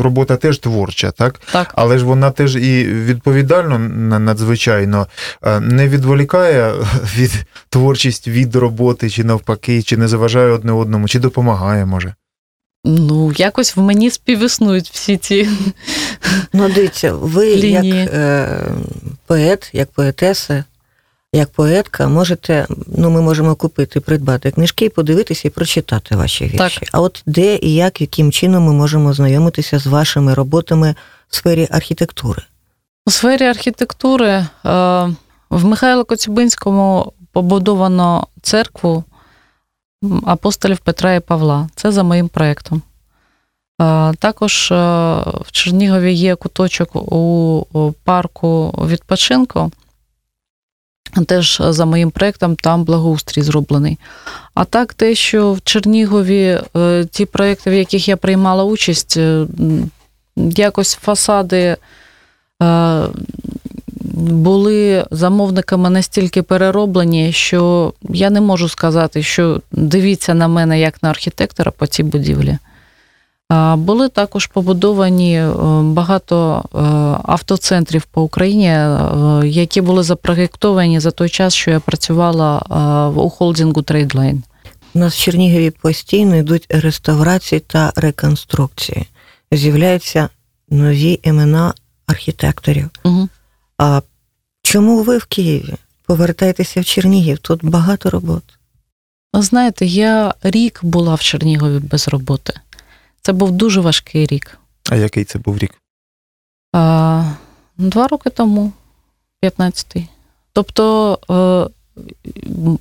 робота 0.01 0.35
теж 0.37 0.57
творча, 0.57 1.11
так? 1.11 1.41
Так. 1.51 1.73
Але 1.75 1.97
ж 1.97 2.05
вона 2.05 2.31
теж 2.31 2.55
і 2.55 2.85
відповідально 2.85 3.79
надзвичайно 4.19 5.07
е, 5.43 5.59
не 5.59 5.87
відволікає 5.87 6.73
від 7.17 7.45
творчість 7.69 8.27
від 8.27 8.55
роботи, 8.55 9.09
чи 9.09 9.23
навпаки, 9.23 9.81
чи 9.81 9.97
не 9.97 10.07
заважає 10.07 10.51
одне 10.51 10.71
одному, 10.71 11.07
чи 11.07 11.19
допомагає, 11.19 11.85
може. 11.85 12.15
Ну, 12.85 13.31
якось 13.37 13.75
в 13.75 13.79
мені 13.81 14.09
співіснують 14.11 14.89
всі 14.93 15.17
ці. 15.17 15.49
Ну, 16.53 16.69
дивіться, 16.69 17.13
ви 17.13 17.55
Лінії. 17.55 17.95
як 17.95 18.13
е, 18.13 18.61
поет, 19.27 19.69
як 19.73 19.91
поетеса, 19.91 20.63
як 21.33 21.49
поетка, 21.49 22.07
можете, 22.07 22.67
ну, 22.87 23.09
ми 23.09 23.21
можемо 23.21 23.55
купити, 23.55 23.99
придбати 23.99 24.51
книжки, 24.51 24.89
подивитися 24.89 25.47
і 25.47 25.51
прочитати 25.51 26.15
ваші 26.15 26.45
вірші. 26.45 26.79
Так. 26.79 26.89
А 26.91 27.01
от 27.01 27.23
де 27.25 27.57
і 27.57 27.73
як, 27.73 28.01
яким 28.01 28.31
чином 28.31 28.63
ми 28.63 28.73
можемо 28.73 29.13
знайомитися 29.13 29.79
з 29.79 29.87
вашими 29.87 30.33
роботами 30.33 30.95
в 31.29 31.35
сфері 31.35 31.67
архітектури? 31.71 32.41
У 33.05 33.11
сфері 33.11 33.43
архітектури 33.43 34.29
е, 34.29 34.47
в 35.49 35.65
Михайло 35.65 36.05
Коцюбинському 36.05 37.13
побудовано 37.31 38.27
церкву 38.41 39.03
апостолів 40.25 40.77
Петра 40.77 41.13
і 41.13 41.19
Павла. 41.19 41.69
Це 41.75 41.91
за 41.91 42.03
моїм 42.03 42.27
проєктом. 42.27 42.81
Е, 43.81 44.13
Також 44.19 44.71
е, 44.71 44.75
в 45.45 45.51
Чернігові 45.51 46.13
є 46.13 46.35
куточок 46.35 46.95
у 46.95 47.65
у 47.73 47.91
парку 47.91 48.75
відпочинку. 48.89 49.71
Теж 51.27 51.61
за 51.69 51.85
моїм 51.85 52.11
проєктом 52.11 52.55
там 52.55 52.83
благоустрій 52.83 53.41
зроблений. 53.41 53.99
А 54.53 54.65
так, 54.65 54.93
те, 54.93 55.15
що 55.15 55.53
в 55.53 55.61
Чернігові 55.61 56.59
е, 56.77 57.05
ті 57.11 57.25
проєкти, 57.25 57.69
в 57.69 57.73
яких 57.73 58.07
я 58.07 58.17
приймала 58.17 58.63
участь, 58.63 59.17
е, 59.17 59.45
якось 60.35 60.95
фасади 60.95 61.77
е, 62.63 63.03
були 64.13 65.05
замовниками 65.11 65.89
настільки 65.89 66.41
перероблені, 66.41 67.31
що 67.31 67.93
я 68.09 68.29
не 68.29 68.41
можу 68.41 68.69
сказати, 68.69 69.23
що 69.23 69.61
дивіться 69.71 70.33
на 70.33 70.47
мене 70.47 70.79
як 70.79 71.03
на 71.03 71.09
архітектора 71.09 71.71
по 71.71 71.87
цій 71.87 72.03
будівлі. 72.03 72.57
Були 73.77 74.09
також 74.09 74.47
побудовані 74.47 75.35
е, 75.35 75.53
багато 75.83 76.63
е, 76.63 76.77
автоцентрів 77.31 78.03
по 78.03 78.21
Україні, 78.21 78.67
е, 78.67 78.97
які 79.43 79.81
були 79.81 80.03
запроєктовані 80.03 80.99
за 80.99 81.11
той 81.11 81.29
час, 81.29 81.53
що 81.53 81.71
я 81.71 81.79
працювала 81.79 82.59
у 83.15 83.29
холдингу 83.29 83.81
Tradeline. 83.81 84.41
У 84.93 84.99
нас 84.99 85.15
в 85.15 85.17
Чернігові 85.17 85.69
постійно 85.69 86.35
йдуть 86.35 86.65
реставрації 86.69 87.59
та 87.59 87.93
реконструкції. 87.95 89.07
З'являються 89.51 90.29
нові 90.69 91.19
імена 91.23 91.73
архітекторів. 92.07 92.89
Угу. 93.03 93.29
А 93.77 94.01
чому 94.61 95.03
ви 95.03 95.17
в 95.17 95.25
Києві? 95.25 95.73
Повертайтеся 96.05 96.81
в 96.81 96.85
Чернігів, 96.85 97.37
тут 97.37 97.65
багато 97.65 98.09
робот. 98.09 98.43
Знаєте, 99.33 99.85
я 99.85 100.33
рік 100.43 100.79
була 100.83 101.15
в 101.15 101.21
Чернігові 101.21 101.79
без 101.79 102.07
роботи. 102.07 102.53
Це 103.25 103.33
був 103.33 103.51
дуже 103.51 103.81
важкий 103.81 104.25
рік. 104.25 104.57
А 104.91 104.95
який 104.95 105.23
це 105.23 105.39
був 105.39 105.57
рік? 105.57 105.73
А, 106.73 107.23
Два 107.77 108.07
роки 108.07 108.29
тому, 108.29 108.71
15-й. 109.43 110.07
Тобто, 110.53 111.19
е, 111.29 111.67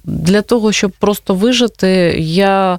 для 0.05 0.43
того, 0.43 0.73
щоб 0.73 0.91
просто 0.91 1.35
вижити, 1.35 1.89
я 2.19 2.79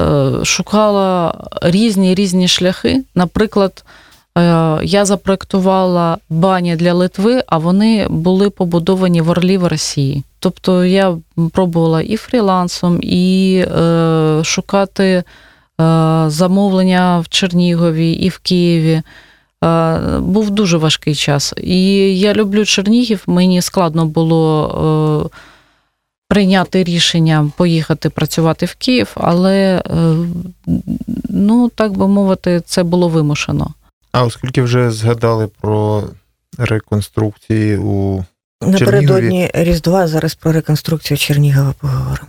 е, 0.00 0.30
шукала 0.44 1.34
різні 1.62 2.14
різні 2.14 2.48
шляхи. 2.48 3.02
Наприклад, 3.14 3.84
е, 4.38 4.40
я 4.82 5.04
запроектувала 5.04 6.18
бані 6.28 6.76
для 6.76 6.92
Литви, 6.94 7.44
а 7.46 7.58
вони 7.58 8.08
були 8.08 8.50
побудовані 8.50 9.20
в 9.20 9.30
Орлі 9.30 9.58
в 9.58 9.66
Росії. 9.66 10.24
Тобто 10.38 10.84
я 10.84 11.16
пробувала 11.52 12.02
і 12.02 12.16
фрілансом, 12.16 12.98
і 13.02 13.64
шукати 14.42 15.24
замовлення 16.30 17.18
в 17.18 17.28
Чернігові 17.28 18.12
і 18.12 18.28
в 18.28 18.38
Києві. 18.38 19.02
Е, 19.64 19.98
Був 20.18 20.50
дуже 20.50 20.76
важкий 20.76 21.14
час. 21.14 21.54
І 21.56 22.18
я 22.18 22.34
люблю 22.34 22.64
Чернігів. 22.64 23.22
Мені 23.26 23.62
складно 23.62 24.06
було 24.06 25.30
е, 25.34 25.38
прийняти 26.28 26.84
рішення 26.84 27.50
поїхати 27.56 28.10
працювати 28.10 28.66
в 28.66 28.74
Київ, 28.74 29.10
але, 29.14 29.82
е, 29.86 30.16
ну, 31.28 31.68
так 31.68 31.92
би 31.92 32.08
мовити, 32.08 32.62
це 32.66 32.82
було 32.82 33.08
вимушено. 33.08 33.74
А 34.12 34.24
оскільки 34.24 34.62
вже 34.62 34.90
згадали 34.90 35.48
про 35.60 36.04
реконструкції 36.58 37.76
у 37.76 38.24
Напередодні 38.62 39.50
Різдва 39.54 40.06
зараз 40.06 40.34
про 40.34 40.52
реконструкцію 40.52 41.18
Чернігова 41.18 41.74
поговоримо. 41.80 42.28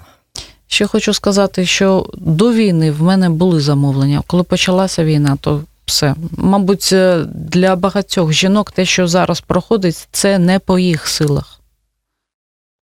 Ще 0.74 0.88
хочу 0.88 1.14
сказати, 1.14 1.66
що 1.66 2.06
до 2.14 2.54
війни 2.54 2.92
в 2.92 3.02
мене 3.02 3.30
були 3.30 3.62
замовлення. 3.62 4.24
Коли 4.28 4.44
почалася 4.44 5.04
війна, 5.04 5.38
то 5.42 5.62
все. 5.86 6.16
Мабуть, 6.38 6.90
е, 6.94 7.26
для 7.34 7.76
багатьох 7.76 8.34
жінок 8.34 8.72
те, 8.72 8.86
що 8.86 9.08
зараз 9.08 9.42
проходить, 9.42 10.08
це 10.12 10.40
не 10.40 10.60
по 10.60 10.80
їх 10.80 11.08
силах. 11.08 11.60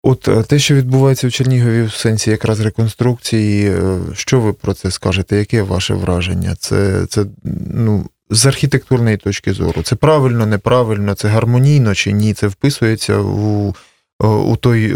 От 0.03 0.27
е, 0.27 0.43
те, 0.43 0.59
що 0.59 0.75
відбувається 0.75 1.27
в 1.27 1.31
Чернігові 1.31 1.83
в 1.83 1.93
сенсі 1.93 2.29
якраз 2.31 2.59
реконструкції, 2.59 3.69
е, 3.69 3.99
що 4.13 4.39
ви 4.39 4.53
про 4.53 4.73
це 4.73 4.91
скажете? 4.91 5.37
Яке 5.37 5.61
ваше 5.61 5.93
враження? 5.93 6.55
Це, 6.55 7.05
це 7.09 7.25
ну, 7.73 8.05
з 8.29 8.45
архітектурної 8.45 9.17
точки 9.17 9.53
зору. 9.53 9.83
Це 9.83 9.95
правильно, 9.95 10.45
неправильно, 10.45 11.13
це 11.13 11.27
гармонійно 11.27 11.95
чи 11.95 12.11
ні? 12.11 12.33
Це 12.33 12.47
вписується 12.47 13.17
у, 13.17 13.75
у 14.19 14.55
той. 14.55 14.95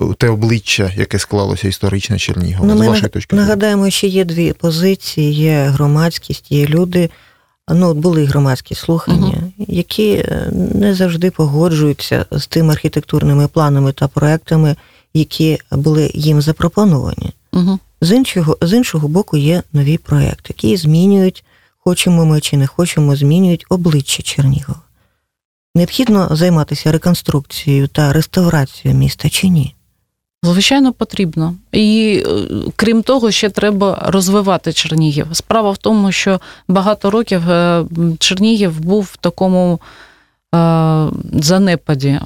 У 0.00 0.14
те 0.14 0.28
обличчя, 0.28 0.92
яке 0.96 1.18
склалося 1.18 1.68
історичне 1.68 2.18
Чернігова, 2.18 2.74
Ну, 2.74 2.84
з 2.84 2.86
вашої 2.86 3.08
точки 3.08 3.36
зору. 3.36 3.46
Нагадаємо, 3.46 3.90
що 3.90 4.06
є 4.06 4.24
дві 4.24 4.52
позиції: 4.52 5.32
є 5.32 5.64
громадськість, 5.64 6.52
є 6.52 6.66
люди. 6.66 7.10
Ну, 7.70 7.94
були 7.94 8.24
громадські 8.24 8.74
слухання, 8.74 9.42
які 9.58 10.10
е, 10.12 10.50
не 10.74 10.94
завжди 10.94 11.30
погоджуються 11.30 12.26
з 12.30 12.46
тими 12.46 12.72
архітектурними 12.72 13.48
планами 13.48 13.92
та 13.92 14.08
проектами, 14.08 14.76
які 15.14 15.58
були 15.70 16.10
їм 16.14 16.42
запропоновані. 16.42 17.30
Угу. 17.52 17.78
З 18.00 18.12
іншого, 18.12 18.58
з 18.62 18.72
іншого 18.72 19.08
боку, 19.08 19.36
є 19.36 19.62
нові 19.72 19.98
проекти, 19.98 20.54
які 20.58 20.76
змінюють, 20.76 21.44
хочемо 21.78 22.24
ми 22.24 22.40
чи 22.40 22.56
не 22.56 22.66
хочемо, 22.66 23.16
змінюють 23.16 23.66
обличчя 23.68 24.22
Чернігова. 24.22 24.80
Необхідно 25.76 26.28
займатися 26.30 26.92
реконструкцією 26.92 27.88
та 27.88 28.12
реставрацією 28.12 29.00
міста 29.00 29.30
чи 29.30 29.48
ні? 29.48 29.74
Звичайно, 30.42 30.92
потрібно. 30.92 31.54
І 31.72 32.22
е, 32.26 32.30
крім 32.76 33.02
того, 33.02 33.30
ще 33.30 33.50
треба 33.50 34.02
розвивати 34.06 34.72
Чернігів. 34.72 35.26
Справа 35.32 35.70
в 35.70 35.76
тому, 35.76 36.12
що 36.12 36.40
багато 36.68 37.10
років 37.10 37.50
е, 37.50 37.84
Чернігів 38.18 38.80
був 38.80 39.10
в 39.12 39.16
такому 39.16 39.80
е, 40.54 41.06
занепаді. 41.32 42.20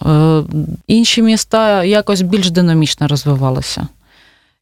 Інші 0.87 1.22
міста 1.22 1.84
якось 1.84 2.20
більш 2.22 2.50
динамічно 2.50 3.08
розвивалися. 3.08 3.88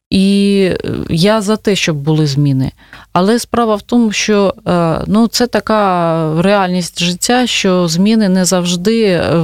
І 0.09 0.59
е, 0.71 0.77
я 1.09 1.41
за 1.41 1.55
те, 1.55 1.75
щоб 1.75 1.97
були 1.97 2.27
зміни. 2.27 2.71
Але 3.13 3.39
справа 3.39 3.75
в 3.75 3.81
тому, 3.81 4.11
що 4.11 4.53
е, 4.67 5.01
ну, 5.07 5.27
це 5.27 5.47
така 5.47 6.41
реальність 6.41 7.03
життя, 7.03 7.47
що 7.47 7.87
зміни 7.87 8.29
не 8.29 8.45
завжди 8.45 9.03
е, 9.03 9.43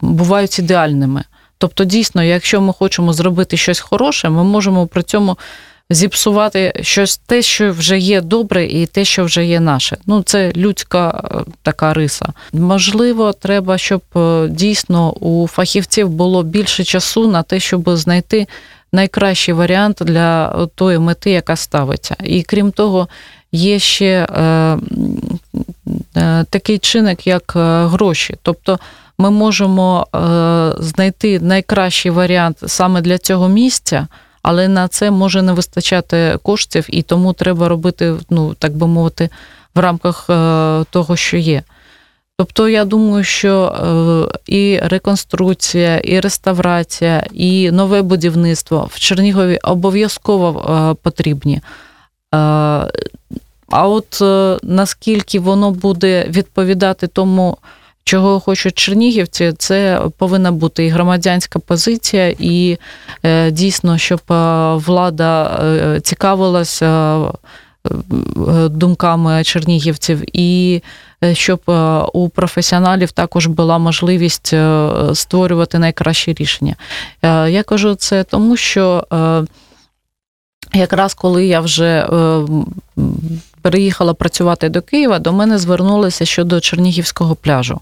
бувають 0.00 0.58
ідеальними. 0.58 1.24
Тобто, 1.58 1.84
дійсно, 1.84 2.22
якщо 2.22 2.60
ми 2.60 2.72
хочемо 2.72 3.12
зробити 3.12 3.56
щось 3.56 3.80
хороше, 3.80 4.28
ми 4.28 4.44
можемо 4.44 4.86
при 4.86 5.02
цьому 5.02 5.38
зіпсувати 5.90 6.72
щось 6.80 7.16
те, 7.16 7.42
що 7.42 7.72
вже 7.72 7.98
є 7.98 8.20
добре, 8.20 8.66
і 8.66 8.86
те, 8.86 9.04
що 9.04 9.24
вже 9.24 9.46
є 9.46 9.60
наше. 9.60 9.96
Ну, 10.06 10.22
це 10.22 10.52
людська 10.56 11.30
така 11.62 11.94
риса. 11.94 12.26
Можливо, 12.52 13.32
треба, 13.32 13.78
щоб 13.78 14.02
дійсно 14.48 15.12
у 15.12 15.46
фахівців 15.46 16.08
було 16.08 16.42
більше 16.42 16.84
часу 16.84 17.28
на 17.28 17.42
те, 17.42 17.60
щоб 17.60 17.96
знайти 17.96 18.46
найкращий 18.92 19.54
варіант 19.54 19.96
для 20.00 20.66
тої 20.74 20.98
мети, 20.98 21.30
яка 21.30 21.56
ставиться. 21.56 22.16
І 22.24 22.42
крім 22.42 22.72
того, 22.72 23.08
є 23.52 23.78
ще 23.78 24.26
е, 24.30 24.78
е, 26.16 26.44
такий 26.50 26.78
чинник, 26.78 27.26
як 27.26 27.52
е, 27.56 27.86
гроші. 27.86 28.36
Тобто 28.42 28.78
ми 29.18 29.30
можемо 29.30 30.06
знайти 30.78 31.40
найкращий 31.40 32.10
варіант 32.10 32.56
саме 32.66 33.00
для 33.00 33.18
цього 33.18 33.48
місця, 33.48 34.06
але 34.42 34.68
на 34.68 34.88
це 34.88 35.10
може 35.10 35.42
не 35.42 35.52
вистачати 35.52 36.38
коштів, 36.42 36.86
і 36.88 37.02
тому 37.02 37.32
треба 37.32 37.68
робити, 37.68 38.14
ну 38.30 38.54
так 38.54 38.76
би 38.76 38.86
мовити, 38.86 39.28
в 39.74 39.78
рамках 39.78 40.26
того, 40.90 41.16
що 41.16 41.36
є. 41.36 41.62
Тобто, 42.40 42.68
я 42.68 42.84
думаю, 42.84 43.24
що 43.24 43.64
е, 43.66 44.54
і 44.54 44.78
реконструкція, 44.82 45.98
і 45.98 46.20
реставрація, 46.20 47.26
і 47.32 47.70
нове 47.70 48.02
будівництво 48.02 48.88
в 48.90 48.98
Чернігові 48.98 49.58
обов'язково 49.62 50.60
е, 50.60 50.94
потрібні. 51.02 51.54
Е, 51.54 51.62
а 53.70 53.88
от 53.88 54.22
наскільки 54.62 55.40
воно 55.40 55.70
буде 55.70 56.26
відповідати 56.28 57.06
тому, 57.06 57.58
чого 58.04 58.40
хочуть 58.40 58.78
чернігівці, 58.78 59.52
це 59.58 60.00
повинна 60.18 60.52
бути 60.52 60.86
і 60.86 60.88
громадянська 60.88 61.58
позиція, 61.58 62.34
і 62.38 62.78
дійсно, 63.50 63.98
щоб 63.98 64.20
влада 64.84 65.60
цікавилася 66.02 67.20
думками 68.68 69.44
чернігівців, 69.44 70.22
і 70.32 70.82
е, 71.24 71.34
щоб 71.34 71.60
е, 71.68 72.02
у 72.12 72.28
професіоналів 72.28 73.12
також 73.12 73.46
була 73.46 73.78
можливість 73.78 74.52
е, 74.52 74.90
створювати 75.14 75.78
найкращі 75.78 76.32
рішення. 76.32 76.76
Я 77.48 77.62
кажу 77.62 77.94
це 77.94 78.24
тому, 78.24 78.56
що 78.56 79.06
якраз 80.74 81.14
коли 81.14 81.46
я 81.46 81.60
вже 81.60 82.08
переїхала 83.62 84.14
працювати 84.14 84.68
до 84.68 84.82
Києва, 84.82 85.18
до 85.18 85.32
мене 85.32 85.58
звернулися 85.58 86.24
щодо 86.24 86.60
Чернігівського 86.60 87.34
пляжу. 87.34 87.80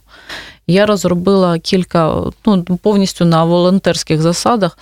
Я 0.67 0.87
розробила 0.87 1.59
кілька, 1.59 2.15
ну 2.47 2.63
повністю 2.63 3.25
на 3.25 3.45
волонтерських 3.45 4.21
засадах, 4.21 4.79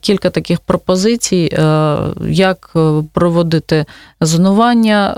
кілька 0.00 0.30
таких 0.30 0.60
пропозицій, 0.60 1.50
е, 1.52 1.96
як 2.28 2.74
проводити 3.12 3.84
зонування 4.20 5.14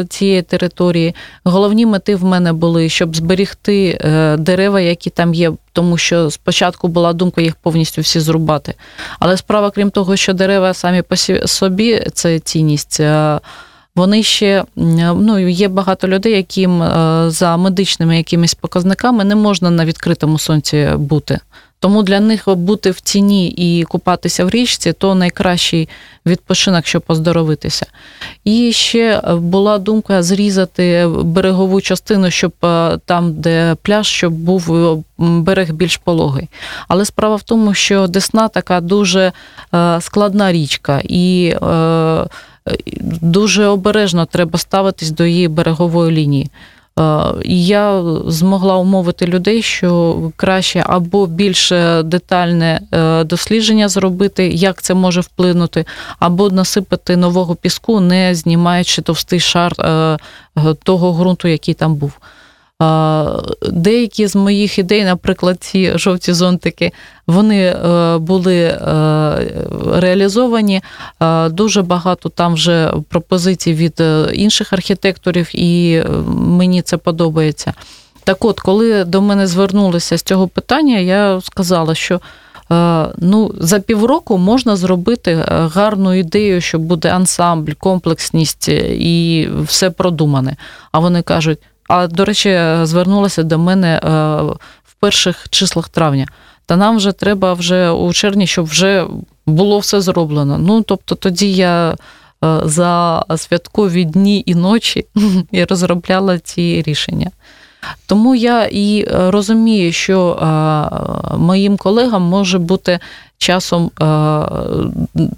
е, 0.00 0.04
цієї 0.04 0.42
території. 0.42 1.14
Головні 1.44 1.86
мети 1.86 2.16
в 2.16 2.24
мене 2.24 2.52
були, 2.52 2.88
щоб 2.88 3.16
зберігти 3.16 3.98
дерева, 4.38 4.80
які 4.80 5.10
там 5.10 5.34
є, 5.34 5.52
тому 5.72 5.96
що 5.96 6.30
спочатку 6.30 6.88
була 6.88 7.12
думка 7.12 7.40
їх 7.40 7.54
повністю 7.54 8.02
всі 8.02 8.20
зрубати. 8.20 8.74
Але 9.18 9.36
справа, 9.36 9.70
крім 9.70 9.90
того, 9.90 10.16
що 10.16 10.32
дерева 10.32 10.74
самі 10.74 11.02
по 11.02 11.16
собі 11.46 12.02
це 12.14 12.38
цінність 12.38 13.00
вони 13.96 14.22
ще 14.22 14.64
ну 14.76 15.48
є 15.48 15.68
багато 15.68 16.08
людей, 16.08 16.32
яким 16.32 16.82
е, 16.82 17.24
за 17.30 17.56
медичними 17.56 18.16
якимись 18.16 18.54
показниками 18.54 19.24
не 19.24 19.34
можна 19.34 19.70
на 19.70 19.84
відкритому 19.84 20.38
сонці 20.38 20.88
бути. 20.96 21.38
Тому 21.80 22.02
для 22.02 22.20
них 22.20 22.48
бути 22.48 22.90
в 22.90 23.00
тіні 23.00 23.48
і 23.48 23.84
купатися 23.84 24.44
в 24.44 24.50
річці 24.50 24.92
то 24.92 25.14
найкращий 25.14 25.88
відпочинок, 26.26 26.86
щоб 26.86 27.02
поздоровитися. 27.02 27.86
І 28.44 28.72
ще 28.72 29.22
була 29.34 29.78
думка 29.78 30.22
зрізати 30.22 31.06
берегову 31.22 31.80
частину, 31.80 32.30
щоб 32.30 32.52
е, 32.64 32.98
там, 33.04 33.32
де 33.32 33.76
пляж, 33.82 34.06
щоб 34.06 34.32
був 34.32 34.74
е, 34.74 35.02
берег 35.18 35.72
більш 35.72 35.96
пологий. 35.96 36.48
Але 36.88 37.04
справа 37.04 37.36
в 37.36 37.42
тому, 37.42 37.74
що 37.74 38.06
Десна 38.06 38.48
така 38.48 38.80
дуже 38.80 39.32
складна 40.00 40.52
річка, 40.52 41.00
і 41.04 41.54
дуже 43.20 43.66
обережно 43.66 44.26
треба 44.26 44.58
ставитись 44.58 45.10
до 45.10 45.26
її 45.26 45.48
берегової 45.48 46.12
лінії. 46.12 46.50
Е, 46.98 47.02
я 47.44 48.02
змогла 48.26 48.76
умовити 48.76 49.26
людей, 49.26 49.62
що 49.62 50.16
краще 50.36 50.84
або 50.86 51.26
більш 51.26 51.72
детальне 52.04 52.80
е, 52.92 53.24
дослідження 53.24 53.88
зробити, 53.88 54.48
як 54.48 54.82
це 54.82 54.94
може 54.94 55.20
вплинути, 55.20 55.84
або 56.18 56.50
насипати 56.50 57.16
нового 57.16 57.54
піску, 57.54 58.00
не 58.00 58.34
знімаючи 58.34 59.02
товстий 59.02 59.40
шар 59.40 59.72
е, 59.78 60.18
того 60.82 61.12
ґрунту, 61.12 61.48
який 61.48 61.74
там 61.74 61.94
був. 61.94 62.12
Деякі 63.68 64.26
з 64.26 64.36
моїх 64.36 64.78
ідей, 64.78 65.04
наприклад, 65.04 65.56
ці 65.60 65.98
жовті 65.98 66.32
зонтики, 66.32 66.92
вони 67.26 67.62
е, 67.62 68.18
були 68.18 68.56
е, 68.56 68.78
реалізовані. 69.94 70.82
Дуже 71.50 71.82
багато 71.82 72.28
там 72.28 72.54
вже 72.54 72.92
пропозицій 73.08 73.74
від 73.74 74.00
е, 74.00 74.30
інших 74.32 74.72
архітекторів, 74.72 75.50
і 75.52 76.02
мені 76.26 76.82
це 76.82 76.96
подобається. 76.96 77.74
Так 78.24 78.44
от, 78.44 78.60
коли 78.60 79.04
до 79.04 79.22
мене 79.22 79.46
звернулися 79.46 80.18
з 80.18 80.22
цього 80.22 80.48
питання, 80.48 80.98
я 80.98 81.40
сказала, 81.40 81.94
що 81.94 82.20
ну, 83.18 83.54
за 83.58 83.80
півроку 83.80 84.38
можна 84.38 84.76
зробити 84.76 85.44
гарну 85.48 86.14
ідею, 86.14 86.60
що 86.60 86.78
буде 86.78 87.08
ансамбль, 87.08 87.72
комплексність 87.78 88.68
і 88.68 89.48
все 89.64 89.90
продумане. 89.90 90.56
А 90.92 90.98
вони 90.98 91.22
кажуть. 91.22 91.58
А 91.90 92.06
до 92.06 92.24
речі, 92.24 92.60
звернулася 92.82 93.42
до 93.42 93.58
мене 93.58 94.00
е, 94.04 94.08
в 94.84 94.94
перших 95.00 95.46
числах 95.50 95.88
травня. 95.88 96.26
Та 96.66 96.76
нам 96.76 96.96
вже 96.96 97.12
треба 97.12 97.52
вже 97.52 97.90
у 97.90 98.12
червні, 98.12 98.46
щоб 98.46 98.66
вже 98.66 99.06
було 99.46 99.78
все 99.78 100.00
зроблено. 100.00 100.58
Ну 100.58 100.82
тобто, 100.82 101.14
тоді 101.14 101.52
я. 101.52 101.96
Е, 102.44 102.60
за 102.64 103.24
святкові 103.36 104.04
дні 104.04 104.42
і 104.46 104.54
ночі 104.54 105.06
я 105.52 105.66
розробляла 105.66 106.38
ці 106.38 106.82
рішення. 106.86 107.30
Тому 108.06 108.34
я 108.34 108.68
і 108.72 109.04
розумію, 109.10 109.92
що 109.92 110.38
моїм 111.38 111.76
колегам 111.76 112.22
може 112.22 112.58
бути 112.58 112.98
часом 113.38 113.90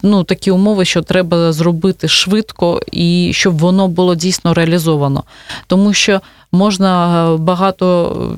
ну, 0.03 0.25
такі 0.25 0.51
умови, 0.51 0.85
що 0.85 1.03
треба 1.03 1.53
зробити 1.53 2.09
швидко 2.09 2.81
і 2.93 3.31
щоб 3.35 3.59
воно 3.59 3.89
було 3.89 4.15
дійсно 4.15 4.55
реалізовано. 4.55 5.25
Тому 5.67 5.93
що 5.93 6.21
можна 6.53 7.25
е, 7.35 7.37
багато 7.37 8.37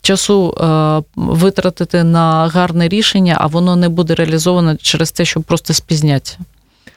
часу 0.00 0.54
е, 0.60 1.02
витратити 1.16 2.04
на 2.04 2.48
гарне 2.48 2.88
рішення, 2.88 3.36
а 3.40 3.46
воно 3.46 3.76
не 3.76 3.88
буде 3.88 4.14
реалізовано 4.14 4.76
через 4.76 5.12
те, 5.12 5.24
що 5.24 5.40
просто 5.40 5.74
спізняться. 5.74 6.38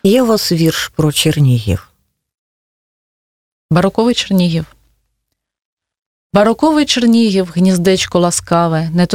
Є 0.03 0.23
у 0.23 0.25
вас 0.25 0.51
вірш 0.51 0.91
про 0.95 1.12
Чернігів? 1.12 1.89
Бароковий 3.71 4.15
Чернігів. 4.15 4.75
Бароковий 6.36 6.86
Чернігів, 6.86 7.52
гніздечко 7.56 8.19
ласкаве, 8.19 8.89
не 8.93 9.08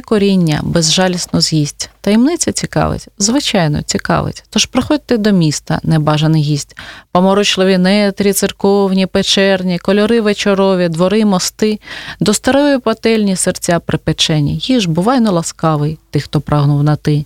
коріння 0.00 0.60
безжалісно 0.64 1.40
з'їсть. 1.40 1.90
Таємниця 2.00 2.52
цікавить, 2.52 3.08
звичайно, 3.18 3.82
цікавить. 3.82 4.44
Тож 4.50 4.66
приходьте 4.66 5.16
до 5.16 5.32
міста, 5.32 5.80
небажаний 5.82 6.42
гість. 6.42 6.76
Поморочливі 7.12 7.78
нетрі, 7.78 8.32
церковні, 8.32 9.06
печерні, 9.06 9.78
кольори 9.78 10.20
вечорові, 10.20 10.88
двори, 10.88 11.24
мости, 11.24 11.80
до 12.20 12.34
старої 12.34 12.78
пательні 12.78 13.36
серця 13.36 13.78
припечені. 13.78 14.60
Їж, 14.62 14.86
бувайно 14.86 15.32
ласкавий, 15.32 15.98
тих, 16.10 16.24
хто 16.24 16.40
прагнув 16.40 16.82
на 16.82 16.96
ти. 16.96 17.24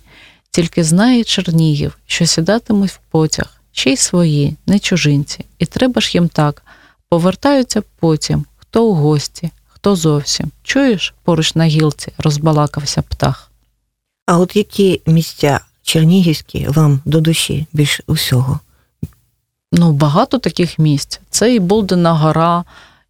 Тільки 0.51 0.83
знає 0.83 1.23
Чернігів, 1.23 1.97
що 2.05 2.25
сідатимуть 2.25 2.91
в 2.91 2.99
потяг, 3.11 3.61
ще 3.71 3.89
й 3.89 3.97
свої, 3.97 4.55
не 4.67 4.79
чужинці, 4.79 5.45
і 5.59 5.65
треба 5.65 6.01
ж 6.01 6.11
їм 6.13 6.27
так. 6.27 6.63
Повертаються 7.09 7.83
потім 7.99 8.45
хто 8.73 8.85
у 8.85 8.93
гості, 8.93 9.51
хто 9.67 9.95
зовсім. 9.95 10.51
Чуєш, 10.63 11.13
поруч 11.23 11.55
на 11.55 11.65
гілці 11.65 12.11
розбалакався 12.17 13.01
птах. 13.01 13.51
А 14.25 14.39
от 14.39 14.55
які 14.55 15.01
місця 15.05 15.59
чернігівські 15.83 16.67
вам 16.69 17.01
до 17.05 17.21
душі 17.21 17.67
більш 17.73 18.01
усього? 18.07 18.59
Ну, 19.71 19.91
багато 19.91 20.37
таких 20.37 20.79
місць. 20.79 21.19
Це 21.29 21.55
і 21.55 21.59
Болдена 21.59 22.13
гора, 22.13 22.63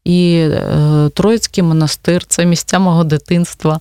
і 0.04 0.48
е, 0.52 1.10
Троїцький 1.14 1.64
монастир, 1.64 2.26
це 2.26 2.46
місця 2.46 2.80
мого 2.80 3.04
дитинства. 3.04 3.80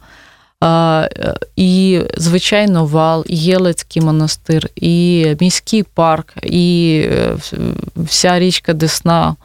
Е, 0.65 1.37
і, 1.57 2.01
звичайно, 2.17 2.87
вал, 2.87 3.25
і 3.27 3.37
Єлецький 3.37 4.03
монастир, 4.03 4.69
і 4.77 5.27
міський 5.41 5.83
парк, 5.83 6.35
і 6.43 7.01
е, 7.05 7.37
вся 7.97 8.39
річка 8.39 8.73
Десна. 8.73 9.37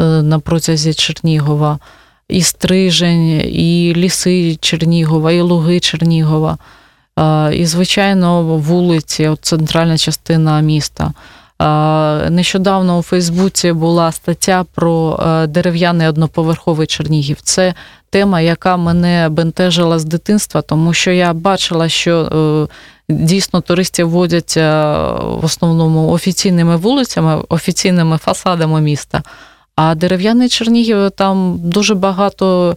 Е, 0.00 0.04
на 0.04 0.38
протязі 0.38 0.94
Чернігова, 0.94 1.78
і 2.28 2.42
Стрижень, 2.42 3.28
і 3.44 3.92
ліси 3.96 4.56
Чернігова, 4.60 5.32
і 5.32 5.40
луги 5.40 5.80
Чернігова, 5.80 6.58
е, 7.18 7.56
і, 7.56 7.66
звичайно, 7.66 8.42
вулиці, 8.42 9.28
от 9.28 9.38
центральна 9.42 9.98
частина 9.98 10.60
міста. 10.60 11.12
Е, 11.62 12.30
нещодавно 12.30 12.98
у 12.98 13.02
Фейсбуці 13.02 13.72
була 13.72 14.12
стаття 14.12 14.64
про 14.74 15.20
дерев'яний 15.48 16.08
одноповерховий 16.08 16.86
Чернігів. 16.86 17.40
Це 17.42 17.74
тема, 18.10 18.40
яка 18.40 18.76
мене 18.76 19.28
бентежила 19.28 19.98
з 19.98 20.04
дитинства, 20.04 20.62
тому 20.62 20.92
що 20.92 21.10
я 21.10 21.32
бачила, 21.32 21.88
що 21.88 22.68
дійсно 23.08 23.60
туристів 23.60 24.10
водять 24.10 24.56
в 24.56 25.40
основному 25.42 26.10
офіційними 26.10 26.76
вулицями, 26.76 27.42
офіційними 27.48 28.18
фасадами 28.18 28.80
міста. 28.80 29.22
А 29.76 29.94
дерев'яний 29.94 30.48
Чернігів 30.48 31.10
там 31.10 31.58
дуже 31.62 31.94
багато 31.94 32.76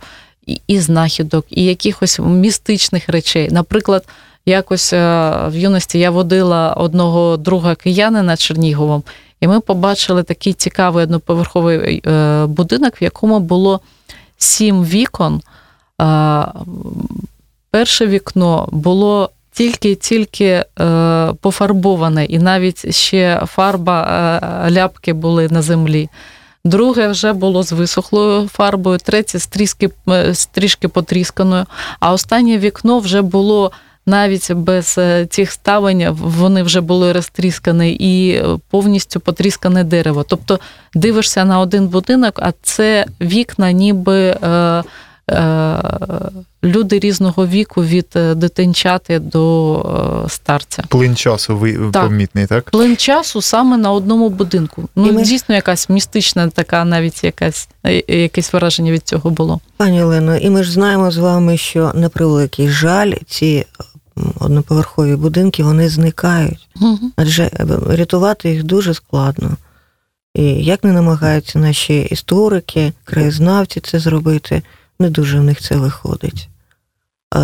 і 0.67 0.79
знахідок, 0.79 1.45
і 1.49 1.63
якихось 1.63 2.19
містичних 2.19 3.09
речей. 3.09 3.49
Наприклад, 3.51 4.07
якось 4.45 4.93
е, 4.93 5.31
в 5.47 5.55
юності 5.55 5.99
я 5.99 6.11
водила 6.11 6.73
одного 6.73 7.37
друга 7.37 7.75
киянина 7.75 8.37
Черніговом, 8.37 9.03
І 9.39 9.47
ми 9.47 9.59
побачили 9.59 10.23
такий 10.23 10.53
цікавий 10.53 11.03
одноповерховий 11.03 12.01
е, 12.05 12.45
будинок, 12.45 13.01
в 13.01 13.03
якому 13.03 13.39
було 13.39 13.79
сім 14.37 14.83
вікон. 14.83 15.41
Е, 16.01 16.45
Перше 17.71 18.07
вікно 18.07 18.69
було 18.71 19.29
тільки-тільки 19.51 20.65
е, 20.79 21.33
пофарбоване, 21.41 22.25
і 22.25 22.39
навіть 22.39 22.95
ще 22.95 23.41
фарба 23.45 24.01
е, 24.67 24.71
ляпки 24.71 25.13
були 25.13 25.47
на 25.51 25.61
землі. 25.61 26.09
Друге 26.65 27.07
вже 27.07 27.33
було 27.33 27.63
з 27.63 27.71
висохлою 27.71 28.47
фарбою, 28.47 28.97
третє 28.97 29.39
з 29.39 29.47
трішки, 29.47 29.89
е, 30.09 30.33
з 30.33 30.45
трішки 30.45 30.87
потрісканою. 30.87 31.65
А 31.99 32.13
останнє 32.13 32.57
вікно 32.57 32.99
вже 32.99 33.21
було 33.21 33.71
навіть 34.05 34.53
без 34.53 34.95
е, 34.97 35.25
цих 35.25 35.51
ставень, 35.51 36.07
вони 36.09 36.63
вже 36.63 36.81
були 36.81 37.11
розтріскані 37.11 37.91
і 37.93 38.31
е, 38.31 38.45
повністю 38.69 39.19
потріскане 39.19 39.83
дерево. 39.83 40.25
Тобто 40.27 40.59
дивишся 40.93 41.45
на 41.45 41.59
один 41.59 41.87
будинок, 41.87 42.39
а 42.43 42.51
це 42.61 43.05
вікна, 43.21 43.71
ніби. 43.71 44.17
Е, 44.17 44.83
Люди 46.63 46.99
різного 46.99 47.47
віку 47.47 47.83
від 47.83 48.07
е, 48.15 48.35
дитинчати 48.35 49.19
до 49.19 49.75
е, 50.25 50.29
старця. 50.29 50.83
Плин 50.89 51.15
часу 51.15 51.57
ви 51.57 51.91
Так. 51.93 52.03
помітний, 52.03 52.47
так? 52.47 52.69
Плин 52.69 52.97
часу 52.97 53.41
саме 53.41 53.77
на 53.77 53.91
одному 53.91 54.29
будинку. 54.29 54.89
Ну, 54.95 55.13
ми- 55.13 55.23
дійсно, 55.23 55.55
якась 55.55 55.89
містична 55.89 56.49
така, 56.49 56.85
навіть 56.85 57.23
якась, 57.23 57.69
е, 57.85 58.03
якесь 58.21 58.53
враження 58.53 58.91
від 58.91 59.07
цього 59.07 59.29
було. 59.29 59.59
Пані 59.77 60.03
Олено, 60.03 60.37
і 60.37 60.49
ми 60.49 60.63
ж 60.63 60.71
знаємо 60.71 61.11
з 61.11 61.17
вами, 61.17 61.57
що 61.57 61.91
на 61.95 62.09
превеликий 62.09 62.69
жаль, 62.69 63.13
ці 63.27 63.65
одноповерхові 64.39 65.15
будинки 65.15 65.63
вони 65.63 65.89
зникають, 65.89 66.67
адже 67.15 67.43
е, 67.43 67.51
рятувати 67.89 68.49
їх 68.49 68.63
дуже 68.63 68.93
складно. 68.93 69.49
І 70.35 70.43
як 70.43 70.83
не 70.83 70.91
намагаються 70.91 71.59
наші 71.59 72.01
історики, 72.01 72.93
краєзнавці 73.03 73.79
це 73.79 73.99
зробити, 73.99 74.61
не 74.99 75.09
дуже 75.09 75.39
в 75.39 75.43
них 75.43 75.61
це 75.61 75.75
виходить. 75.75 76.49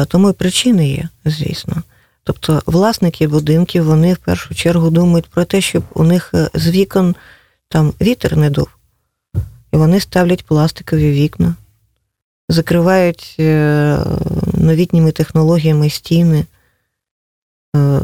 Тому 0.07 0.29
і 0.29 0.33
причини 0.33 0.89
є, 0.89 1.09
звісно. 1.25 1.83
Тобто 2.23 2.61
власники 2.65 3.27
будинків 3.27 3.83
вони 3.83 4.13
в 4.13 4.17
першу 4.17 4.55
чергу 4.55 4.89
думають 4.89 5.27
про 5.27 5.45
те, 5.45 5.61
щоб 5.61 5.83
у 5.93 6.03
них 6.03 6.31
е, 6.33 6.49
з 6.53 6.67
вікон 6.67 7.15
там 7.67 7.93
вітер 8.01 8.37
не 8.37 8.49
дув. 8.49 8.67
І 9.71 9.77
вони 9.77 9.99
ставлять 9.99 10.45
пластикові 10.45 11.11
вікна, 11.11 11.55
закривають 12.49 13.35
е, 13.39 13.99
новітніми 14.53 15.11
технологіями 15.11 15.89
стіни. 15.89 16.45
Е, 17.75 17.99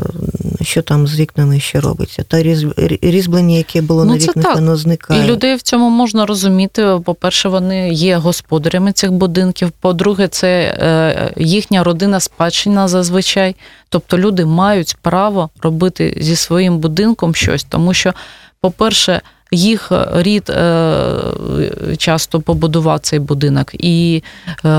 Що 0.61 0.81
там 0.81 1.07
з 1.07 1.19
вікнами 1.19 1.59
ще 1.59 1.79
робиться? 1.79 2.23
Та 2.27 2.43
різ- 2.43 2.73
різьблення, 3.01 3.55
яке 3.55 3.81
було 3.81 4.05
Ну, 4.05 4.11
на 4.11 4.17
вікнах, 4.17 4.45
так. 4.45 4.55
воно 4.55 4.75
зникає. 4.75 5.23
І 5.23 5.27
людей 5.27 5.55
в 5.55 5.61
цьому 5.61 5.89
можна 5.89 6.25
розуміти. 6.25 6.99
По-перше, 7.05 7.49
вони 7.49 7.89
є 7.93 8.17
господарями 8.17 8.91
цих 8.91 9.11
будинків. 9.11 9.71
По-друге, 9.79 10.27
це 10.27 10.47
е, 10.79 11.33
їхня 11.37 11.83
родина 11.83 12.19
спадщина 12.19 12.87
зазвичай. 12.87 13.55
Тобто 13.89 14.17
люди 14.17 14.45
мають 14.45 14.97
право 15.01 15.49
робити 15.61 16.17
зі 16.21 16.35
своїм 16.35 16.77
будинком 16.77 17.35
щось, 17.35 17.63
тому 17.63 17.93
що, 17.93 18.13
по-перше, 18.61 19.21
їх 19.51 19.91
рід 20.13 20.49
е, 20.49 20.85
часто 21.97 22.41
побудував 22.41 22.99
цей 22.99 23.19
будинок, 23.19 23.71
і 23.73 24.23
е, 24.65 24.69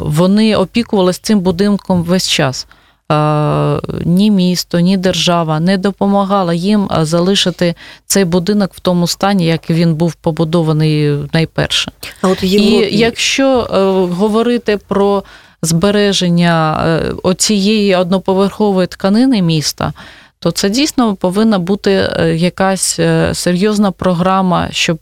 вони 0.00 0.56
опікувалися 0.56 1.20
цим 1.22 1.40
будинком 1.40 2.02
весь 2.02 2.28
час. 2.28 2.66
Е, 3.10 3.80
Ні 4.04 4.30
місто, 4.30 4.80
ні 4.80 4.96
держава 4.96 5.60
не 5.60 5.78
допомагала 5.78 6.54
їм 6.54 6.88
е, 6.92 7.04
залишити 7.04 7.74
цей 8.06 8.24
будинок 8.24 8.70
в 8.74 8.80
тому 8.80 9.06
стані, 9.06 9.46
як 9.46 9.70
він 9.70 9.94
був 9.94 10.14
побудований 10.14 11.14
найперше. 11.32 11.92
А 12.22 12.28
от 12.28 12.42
в 12.42 12.44
І 12.44 12.88
якщо 12.98 13.60
е, 13.60 14.14
говорити 14.14 14.78
про 14.88 15.24
збереження 15.62 16.84
оцієї 17.22 17.96
одноповерхової 17.96 18.86
тканини 18.86 19.42
міста, 19.42 19.92
то 20.38 20.50
це 20.50 20.70
дійсно 20.70 21.14
повинна 21.14 21.58
бути 21.58 21.90
якась 22.34 23.00
серйозна 23.32 23.90
програма, 23.90 24.68
щоб 24.70 24.98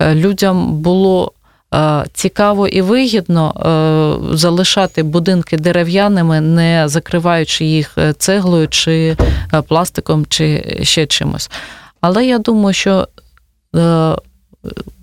людям 0.00 0.72
було 0.72 1.32
цікаво 2.12 2.68
і 2.68 2.80
вигідно 2.80 3.52
е, 4.32 4.36
залишати 4.36 5.02
будинки 5.02 5.56
дерев'яними, 5.56 6.40
не 6.40 6.88
закриваючи 6.88 7.64
їх 7.64 7.98
е, 7.98 8.12
цеглою 8.12 8.68
чи 8.68 9.16
е, 9.54 9.62
пластиком, 9.62 10.26
чи 10.28 10.78
ще 10.82 11.06
чимось. 11.06 11.50
Але 12.00 12.26
я 12.26 12.38
думаю, 12.38 12.74
що 12.74 13.08
е, 13.76 14.12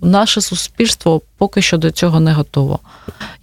наше 0.02 0.40
суспільство 0.40 1.20
поки 1.42 1.62
що 1.62 1.78
до 1.78 1.90
цього 1.90 2.20
не 2.20 2.32
готово. 2.32 2.78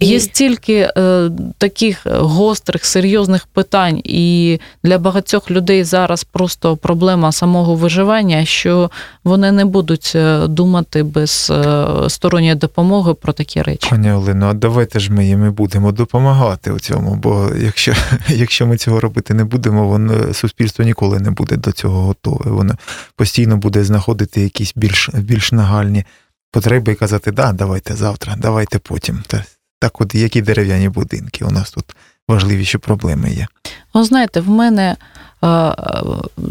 Є 0.00 0.20
стільки 0.20 0.90
е, 0.96 1.30
таких 1.58 2.06
гострих, 2.06 2.84
серйозних 2.84 3.46
питань, 3.46 4.00
і 4.04 4.58
для 4.84 4.98
багатьох 4.98 5.50
людей 5.50 5.84
зараз 5.84 6.24
просто 6.24 6.76
проблема 6.76 7.32
самого 7.32 7.74
виживання, 7.74 8.44
що 8.44 8.90
вони 9.24 9.52
не 9.52 9.64
будуть 9.64 10.12
е, 10.14 10.46
думати 10.46 11.02
без 11.02 11.50
е, 11.50 11.86
сторонньої 12.08 12.54
допомоги 12.54 13.14
про 13.14 13.32
такі 13.32 13.62
речі. 13.62 13.90
Пані 13.90 14.12
Олено, 14.12 14.46
а 14.46 14.52
давайте 14.52 15.00
ж 15.00 15.12
ми 15.12 15.26
їм 15.26 15.46
і 15.46 15.50
будемо 15.50 15.92
допомагати 15.92 16.70
у 16.72 16.78
цьому, 16.78 17.14
бо 17.14 17.50
якщо, 17.62 17.92
якщо 18.28 18.66
ми 18.66 18.76
цього 18.76 19.00
робити 19.00 19.34
не 19.34 19.44
будемо, 19.44 19.88
воно 19.88 20.34
суспільство 20.34 20.84
ніколи 20.84 21.18
не 21.18 21.30
буде 21.30 21.56
до 21.56 21.72
цього 21.72 22.02
готове. 22.02 22.50
Воно 22.50 22.74
постійно 23.16 23.56
буде 23.56 23.84
знаходити 23.84 24.40
якісь 24.40 24.72
більш, 24.76 25.10
більш 25.14 25.52
нагальні 25.52 26.04
потреби 26.50 26.94
казати, 26.94 27.32
да, 27.32 27.52
давайте 27.52 27.94
завтра, 27.94 28.34
давайте 28.38 28.78
потім. 28.78 29.22
Та, 29.26 29.44
так 29.78 30.00
от 30.00 30.14
які 30.14 30.42
дерев'яні 30.42 30.88
будинки, 30.88 31.44
у 31.44 31.50
нас 31.50 31.70
тут 31.70 31.84
важливіші 32.28 32.78
проблеми 32.78 33.30
є. 33.30 33.46
Ви 33.94 34.04
знаєте, 34.04 34.40
в 34.40 34.48
мене 34.48 34.96
е, 35.44 35.74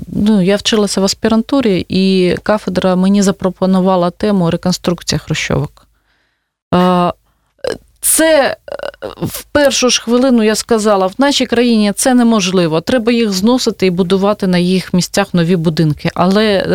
ну, 0.08 0.42
я 0.42 0.56
вчилася 0.56 1.02
в 1.02 1.04
аспірантурі, 1.04 1.86
і 1.90 2.36
кафедра 2.44 2.96
мені 2.96 3.22
запропонувала 3.22 4.10
тему 4.10 4.52
реконструкція 4.52 5.20
хрущовок. 5.20 5.88
Е, 6.74 7.14
Це 8.02 8.58
е, 8.72 9.08
в 9.22 9.44
першу 9.44 9.90
ж 9.90 10.02
хвилину 10.02 10.44
я 10.44 10.56
сказала, 10.56 11.08
в 11.08 11.14
нашій 11.18 11.46
країні 11.46 11.94
це 11.96 12.14
неможливо. 12.14 12.82
Треба 12.82 13.12
їх 13.12 13.32
зносити 13.32 13.86
і 13.86 13.92
будувати 13.92 14.48
на 14.48 14.58
їх 14.58 14.94
місцях 14.94 15.34
нові 15.34 15.56
будинки. 15.56 16.12
Але 16.14 16.66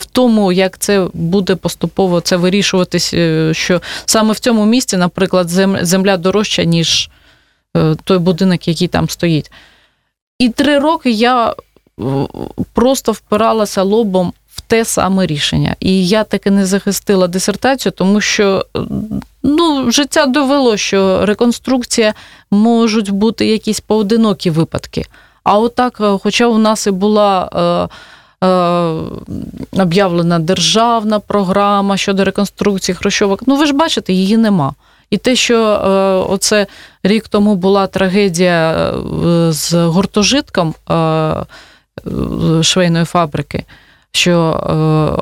в 0.00 0.04
тому, 0.04 0.52
як 0.52 0.78
це 0.78 1.06
буде 1.12 1.54
поступово 1.54 2.20
це 2.20 2.36
вирішуватись, 2.36 3.14
е, 3.14 3.54
що 3.54 3.82
саме 4.06 4.32
в 4.32 4.38
цьому 4.38 4.66
місці, 4.66 4.96
наприклад, 4.96 5.48
земля 5.82 6.16
дорожча, 6.16 6.64
ніж 6.64 7.10
е, 7.76 7.96
той 8.04 8.18
будинок, 8.18 8.68
який 8.68 8.88
там 8.88 9.08
стоїть. 9.08 9.50
І 10.38 10.48
три 10.48 10.78
роки 10.78 11.10
я 11.10 11.50
е, 11.50 11.54
просто 12.72 13.12
впиралася 13.12 13.82
лобом 13.82 14.32
в 14.54 14.60
те 14.60 14.84
саме 14.84 15.26
рішення. 15.26 15.76
І 15.80 16.08
я 16.08 16.24
таки 16.24 16.50
не 16.50 16.66
захистила 16.66 17.28
дисертацію, 17.28 17.92
тому 17.92 18.20
що 18.20 18.66
ну, 19.42 19.90
життя 19.90 20.26
довело, 20.26 20.76
що 20.76 21.26
реконструкція 21.26 22.14
можуть 22.50 23.10
бути 23.10 23.46
якісь 23.46 23.80
поодинокі 23.80 24.50
випадки. 24.50 25.04
А 25.44 25.58
отак, 25.58 26.00
хоча 26.22 26.46
у 26.46 26.58
нас 26.58 26.86
і 26.86 26.90
була. 26.90 27.88
Е, 28.44 28.46
Об'явлена 29.72 30.38
державна 30.38 31.20
програма 31.20 31.96
щодо 31.96 32.24
реконструкції 32.24 32.96
хрущовок. 32.96 33.42
Ну, 33.46 33.56
ви 33.56 33.66
ж 33.66 33.72
бачите, 33.72 34.12
її 34.12 34.36
нема. 34.36 34.74
І 35.10 35.16
те, 35.16 35.36
що 35.36 35.56
е, 35.56 35.88
оце 36.32 36.66
рік 37.02 37.28
тому 37.28 37.54
була 37.54 37.86
трагедія 37.86 38.72
е, 38.72 39.52
з 39.52 39.74
гуртожитком 39.74 40.74
швейної 42.62 43.04
фабрики, 43.04 43.64
що 44.12 44.34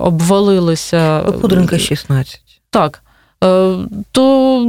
обвалилися. 0.00 1.20
Пудренка 1.40 1.78
16. 1.78 2.40
Так. 2.70 3.02
Е, 3.44 3.76
То 4.12 4.60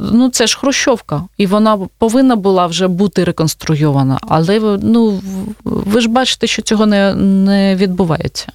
ну, 0.00 0.30
це 0.30 0.46
ж 0.46 0.58
Хрущовка, 0.58 1.22
і 1.36 1.46
вона 1.46 1.78
повинна 1.98 2.36
була 2.36 2.66
вже 2.66 2.88
бути 2.88 3.24
реконструйована. 3.24 4.18
Але 4.22 4.78
ну, 4.82 5.20
ви 5.64 6.00
ж 6.00 6.08
бачите, 6.08 6.46
що 6.46 6.62
цього 6.62 6.86
не, 6.86 7.14
не 7.14 7.76
відбувається. 7.76 8.52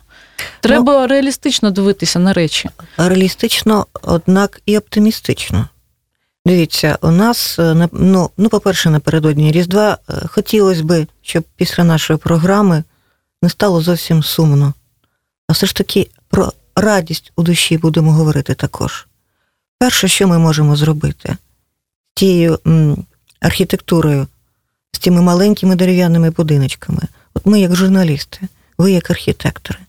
Треба 0.60 1.08
реалістично 1.08 1.72
дивитися 1.72 2.20
на 2.20 2.34
речі. 2.34 2.70
Реалістично, 2.98 3.86
однак 4.02 4.62
і 4.66 4.78
оптимістично. 4.78 5.68
Дивіться, 6.46 6.98
у 7.02 7.12
нас, 7.12 7.60
е, 7.60 7.90
ну, 7.92 8.30
ну, 8.38 8.50
по-перше, 8.50 8.90
напередодні 8.90 9.52
Різдва 9.52 9.98
е, 10.10 10.14
хотілося 10.28 10.84
би, 10.84 11.08
щоб 11.22 11.44
після 11.56 11.84
нашої 11.84 12.20
програми 12.20 12.84
не 13.42 13.50
стало 13.50 13.82
зовсім 13.82 14.24
сумно. 14.24 14.74
А 15.48 15.54
все 15.54 15.68
ж 15.68 15.76
таки 15.76 16.10
про 16.28 16.54
радість 16.76 17.32
у 17.36 17.44
душі 17.44 17.78
будемо 17.78 18.12
говорити 18.12 18.54
також. 18.54 19.08
Перше, 19.80 20.08
що 20.08 20.28
ми 20.28 20.40
можемо 20.40 20.76
зробити 20.76 21.38
тією 22.14 22.60
архітектурою, 23.40 24.28
з 24.92 25.00
тими 25.00 25.22
маленькими 25.22 25.76
дерев'яними 25.76 26.30
будиночками. 26.30 27.02
От 27.34 27.46
ми, 27.46 27.60
як 27.60 27.76
журналісти, 27.76 28.40
ви 28.78 28.92
як 28.92 29.10
архітектори, 29.12 29.80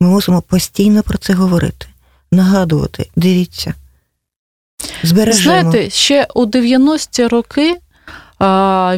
Ми 0.00 0.08
мусимо 0.08 0.42
постійно 0.42 1.02
про 1.02 1.18
це 1.18 1.32
говорити, 1.32 1.86
нагадувати, 2.32 3.10
дивіться. 3.16 3.74
Збережемо. 5.02 5.60
Знаєте, 5.60 5.90
ще 5.90 6.28
у 6.34 6.46
90-ті 6.46 7.26
роки 7.26 7.76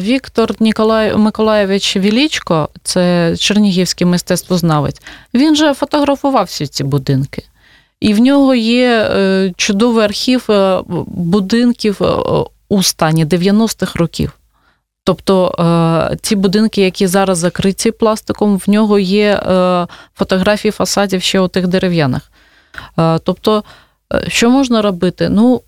Віктор 0.01 0.55
Ніколай 0.59 1.17
Миколаєвич 1.17 1.97
Вілічко, 1.97 2.69
це 2.83 3.35
чернігівський 3.37 4.07
мистецтвознавець, 4.07 5.01
він 5.33 5.55
же 5.55 5.73
фотографував 5.73 6.45
всі 6.45 6.67
ці 6.67 6.83
будинки. 6.83 7.43
І 8.03 8.13
в 8.13 8.19
нього 8.19 8.55
є 8.55 8.89
е, 8.89 9.53
чудовий 9.57 10.05
архів 10.05 10.51
е, 10.51 10.81
будинків 11.07 12.03
е, 12.03 12.15
у 12.69 12.83
стані 12.83 13.25
90-х 13.25 13.99
років. 13.99 14.31
Тобто 15.03 15.55
ці 16.21 16.35
будинки, 16.35 16.81
які 16.81 17.07
зараз 17.07 17.37
закриті 17.37 17.91
пластиком, 17.99 18.57
в 18.57 18.69
нього 18.69 18.99
є 18.99 19.41
фотографії 20.15 20.71
фасадів 20.71 21.21
ще 21.21 21.39
у 21.39 21.47
тих 21.47 21.67
дерев'яних. 21.67 22.31
Тобто, 23.23 23.63
що 24.27 24.49
можна 24.49 24.81
робити? 24.81 25.29
Ну, 25.29 25.61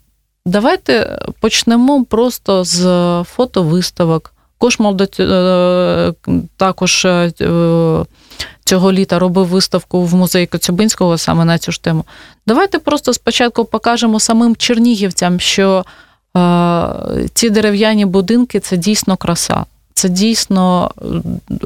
давайте 0.46 1.20
почнемо 1.40 2.06
просто 2.06 2.64
з 2.64 2.84
фотовиставок. 3.24 4.34
Кошмал 4.58 4.98
також 6.58 7.08
цього 8.66 8.92
літа 8.92 9.20
робив 9.20 9.48
виставку 9.48 10.04
в 10.04 10.16
музеї 10.16 10.48
Коцюбинського 10.48 11.18
саме 11.18 11.46
на 11.46 11.58
цю 11.58 11.72
ж 11.72 11.84
тему. 11.84 12.06
Давайте 12.48 12.80
просто 12.80 13.14
спочатку 13.14 13.66
покажемо 13.66 14.20
самим 14.20 14.56
чернігівцям, 14.56 15.40
що 15.40 15.86
е, 16.38 16.88
ці 17.34 17.50
дерев'яні 17.50 18.06
будинки 18.06 18.60
це 18.60 18.78
дійсно 18.78 19.18
краса, 19.18 19.66
це 19.94 20.10
дійсно 20.10 20.92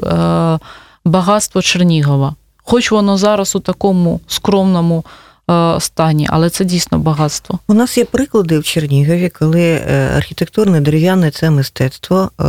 е, 0.02 0.58
багатство 1.04 1.62
Чернігова. 1.62 2.34
Хоч 2.56 2.90
воно 2.90 3.18
зараз 3.18 3.56
у 3.56 3.60
такому 3.60 4.20
скромному 4.26 5.04
е, 5.50 5.80
стані, 5.80 6.26
але 6.30 6.50
це 6.50 6.64
дійсно 6.64 6.98
багатство. 6.98 7.58
У 7.68 7.74
нас 7.74 7.98
є 7.98 8.04
приклади 8.04 8.58
в 8.58 8.64
Чернігові, 8.64 9.28
коли 9.28 9.62
е, 9.62 10.12
архітектурне 10.16 10.80
дерев'яне 10.80 11.30
це 11.30 11.50
мистецтво, 11.50 12.30
е, 12.40 12.44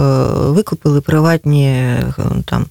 викупили 0.51 1.01
приватні 1.01 1.95
там 2.45 2.65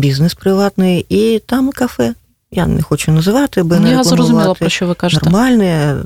бізнес 0.00 0.34
приватний, 0.34 1.06
і 1.08 1.42
там 1.46 1.70
кафе. 1.70 2.14
Я 2.50 2.66
не 2.66 2.82
хочу 2.82 3.12
називати, 3.12 3.62
би 3.62 3.80
не 3.80 3.90
Я 3.90 4.04
зрозуміла, 4.04 4.54
про 4.54 4.68
що 4.68 4.86
ви 4.86 4.94
кажете. 4.94 5.30
Нормальне, 5.30 5.96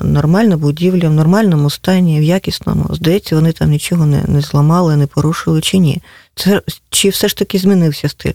нормальна 0.00 0.56
будівля, 0.56 1.08
в 1.08 1.12
нормальному 1.12 1.70
стані, 1.70 2.20
в 2.20 2.22
якісному. 2.22 2.86
Здається, 2.90 3.34
вони 3.34 3.52
там 3.52 3.70
нічого 3.70 4.06
не, 4.06 4.22
не 4.28 4.40
зламали, 4.40 4.96
не 4.96 5.06
порушили 5.06 5.60
чи 5.60 5.78
ні. 5.78 6.02
Це 6.34 6.62
чи 6.90 7.08
все 7.08 7.28
ж 7.28 7.36
таки 7.36 7.58
змінився 7.58 8.08
стиль? 8.08 8.32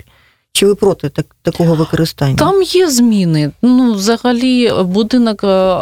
Чи 0.51 0.65
ви 0.65 0.75
проти 0.75 1.09
так, 1.09 1.25
такого 1.41 1.75
використання? 1.75 2.35
Там 2.35 2.63
є 2.63 2.89
зміни. 2.89 3.51
Ну, 3.61 3.93
взагалі, 3.93 4.71
будинок 4.83 5.43
е, 5.43 5.77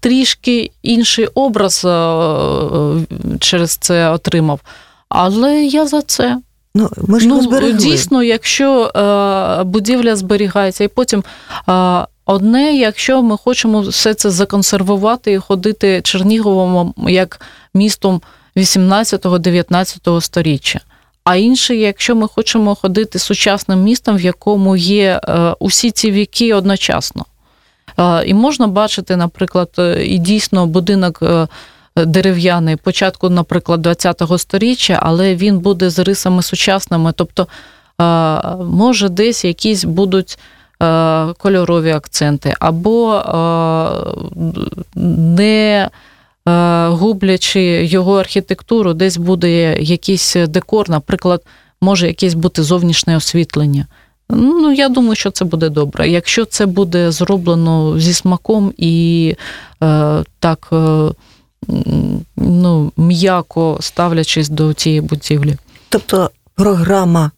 трішки 0.00 0.70
інший 0.82 1.26
образ 1.26 1.84
е, 1.84 3.06
через 3.40 3.76
це 3.76 4.10
отримав. 4.10 4.60
Але 5.08 5.64
я 5.64 5.86
за 5.86 6.02
це. 6.02 6.38
Ну, 6.74 6.90
ми 7.06 7.20
ж 7.20 7.28
Ну, 7.28 7.42
зберегли. 7.42 7.72
дійсно, 7.78 8.22
якщо 8.22 8.84
е, 8.84 9.64
будівля 9.64 10.16
зберігається, 10.16 10.84
і 10.84 10.88
потім 10.88 11.24
е, 11.68 12.06
одне, 12.26 12.76
якщо 12.76 13.22
ми 13.22 13.36
хочемо 13.36 13.80
все 13.80 14.14
це 14.14 14.30
законсервувати 14.30 15.32
і 15.32 15.38
ходити 15.38 16.00
Черніговом 16.02 16.94
як 17.08 17.40
містом 17.74 18.20
18-19 18.56 20.20
сторіччя. 20.20 20.80
А 21.24 21.36
інше, 21.36 21.76
якщо 21.76 22.16
ми 22.16 22.28
хочемо 22.28 22.74
ходити 22.74 23.18
сучасним 23.18 23.82
містом, 23.82 24.16
в 24.16 24.20
якому 24.20 24.76
є 24.76 25.20
е, 25.28 25.54
усі 25.58 25.90
ці 25.90 26.10
віки 26.10 26.54
одночасно. 26.54 27.24
Е, 27.98 28.26
І 28.26 28.34
можна 28.34 28.66
бачити, 28.66 29.16
наприклад, 29.16 29.68
і 30.04 30.18
дійсно 30.18 30.66
будинок 30.66 31.18
е, 31.22 31.48
дерев'яний 32.06 32.76
початку, 32.76 33.30
наприклад, 33.30 33.86
20-го 33.86 34.38
сторіччя, 34.38 34.98
але 35.02 35.34
він 35.34 35.58
буде 35.58 35.90
з 35.90 35.98
рисами 35.98 36.42
сучасними. 36.42 37.12
Тобто, 37.16 37.46
е, 38.00 38.04
може, 38.64 39.08
десь 39.08 39.44
якісь 39.44 39.84
будуть 39.84 40.38
е, 40.82 41.26
кольорові 41.38 41.90
акценти, 41.90 42.54
або 42.60 43.14
е, 43.14 43.24
не 45.26 45.88
гублячи 46.90 47.60
його 47.86 48.20
архітектуру, 48.20 48.94
десь 48.94 49.16
буде 49.16 49.78
якийсь 49.80 50.36
декор, 50.48 50.90
наприклад, 50.90 51.42
може 51.80 52.06
якесь 52.06 52.34
бути 52.34 52.62
зовнішнє 52.62 53.16
освітлення. 53.16 53.86
Ну, 54.30 54.72
я 54.72 54.88
думаю, 54.88 55.14
що 55.14 55.30
це 55.30 55.44
буде 55.44 55.68
добре. 55.68 56.08
Якщо 56.08 56.44
це 56.44 56.66
буде 56.66 57.10
зроблено 57.10 57.98
зі 57.98 58.12
смаком 58.12 58.72
і 58.76 59.34
е, 59.82 60.24
так 60.38 60.68
е, 60.72 61.08
ну, 62.36 62.92
м'яко 62.96 63.78
ставлячись 63.80 64.48
до 64.48 64.74
цієї 64.74 65.00
будівлі. 65.00 65.56
Тобто 65.88 66.30
програма, 66.54 67.30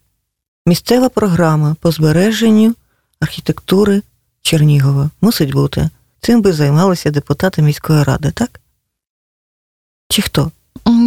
місцева 0.66 1.08
програма 1.08 1.76
по 1.80 1.90
збереженню 1.90 2.74
архітектури 3.20 4.02
Чернігова 4.42 5.10
мусить 5.20 5.52
бути. 5.52 5.90
Цим 6.20 6.42
би 6.42 6.52
займалися 6.52 7.10
депутати 7.10 7.62
міської 7.62 8.02
ради, 8.02 8.30
так? 8.30 8.60
Чи 10.08 10.22
хто? 10.22 10.50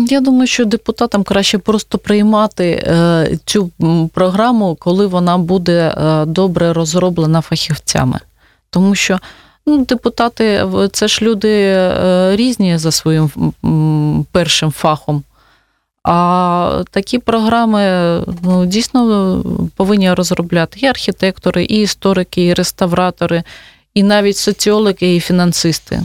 Я 0.10 0.22
думаю, 0.22 0.48
що 0.48 0.66
депутатам 0.66 1.24
краще 1.24 1.58
просто 1.58 1.98
приймати 1.98 2.70
е, 2.70 3.38
цю 3.46 3.72
програму, 4.14 4.76
коли 4.76 5.08
вона 5.08 5.38
буде 5.38 5.96
е, 5.98 6.26
добре 6.26 6.74
розроблена 6.74 7.42
фахівцями. 7.42 8.20
Тому 8.70 8.96
що 8.96 9.20
ну, 9.66 9.86
депутати 9.86 10.66
це 10.92 11.08
ж 11.08 11.26
люди 11.26 11.50
е, 11.50 12.36
різні 12.36 12.78
за 12.78 12.92
своїм 12.92 13.30
першим 14.32 14.72
фахом. 14.72 15.24
А 16.04 16.84
такі 16.92 17.20
програми 17.20 17.82
ну, 18.44 18.66
дійсно 18.66 19.44
повинні 19.76 20.14
розробляти 20.14 20.80
і 20.80 20.86
архітектори, 20.86 21.64
і 21.64 21.82
історики, 21.82 22.46
і 22.46 22.54
реставратори, 22.54 23.44
і 23.94 24.04
навіть 24.04 24.38
соціологи, 24.38 25.16
і 25.16 25.20
фінансисти. 25.20 26.02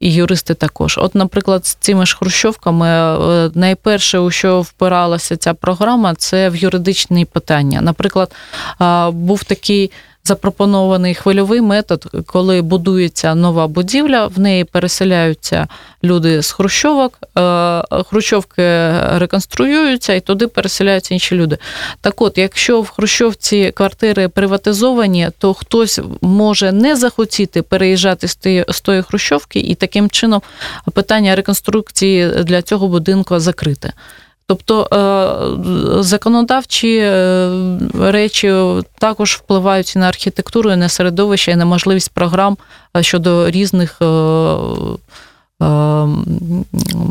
І 0.00 0.12
юристи 0.14 0.54
також. 0.54 0.98
От, 0.98 1.14
наприклад, 1.14 1.66
з 1.66 1.74
цими 1.74 2.06
ж 2.06 2.16
хрущовками 2.16 2.88
е, 2.88 3.50
найперше, 3.54 4.18
у 4.18 4.30
що 4.30 4.60
впиралася 4.60 5.36
ця 5.36 5.54
програма, 5.54 6.14
це 6.14 6.48
в 6.48 6.56
юридичні 6.56 7.24
питання. 7.24 7.80
Наприклад, 7.80 8.34
був 9.12 9.44
такий 9.44 9.90
запропонований 10.24 11.14
хвильовий 11.14 11.60
метод, 11.60 12.06
коли 12.26 12.62
будується 12.62 13.34
нова 13.34 13.66
будівля, 13.66 14.26
в 14.26 14.38
неї 14.38 14.64
переселяються 14.64 15.68
люди 16.04 16.42
з 16.42 16.50
хрущовок, 16.52 17.18
е, 17.38 17.82
хрущовки 18.08 18.62
реконструюються 19.18 20.14
і 20.14 20.20
туди 20.20 20.46
переселяються 20.46 21.14
інші 21.14 21.36
люди. 21.36 21.58
Так 22.00 22.20
от, 22.22 22.38
якщо 22.38 22.80
в 22.80 22.88
хрущовці 22.88 23.72
квартири 23.74 24.28
приватизовані, 24.28 25.28
то 25.38 25.54
хтось 25.54 26.00
може 26.20 26.72
не 26.72 26.96
захотіти 26.96 27.62
переїжджати 27.62 28.28
з 28.68 28.80
тої 28.80 29.02
хрущовки, 29.02 29.60
і 29.60 29.74
таким 29.74 30.10
чином 30.10 30.42
питання 30.92 31.36
реконструкції 31.36 32.28
для 32.44 32.62
цього 32.62 32.88
будинку 32.88 33.38
закрите. 33.38 33.92
Тобто 34.50 34.88
е, 34.92 36.02
законодавчі 36.02 36.96
е, 36.96 37.50
речі 38.00 38.54
також 38.98 39.34
впливають 39.34 39.96
і 39.96 39.98
на 39.98 40.08
архітектуру, 40.08 40.72
і 40.72 40.76
на 40.76 40.88
середовище, 40.88 41.50
і 41.50 41.56
на 41.56 41.64
можливість 41.64 42.10
програм 42.10 42.56
е, 42.96 43.02
щодо 43.02 43.50
різних 43.50 43.98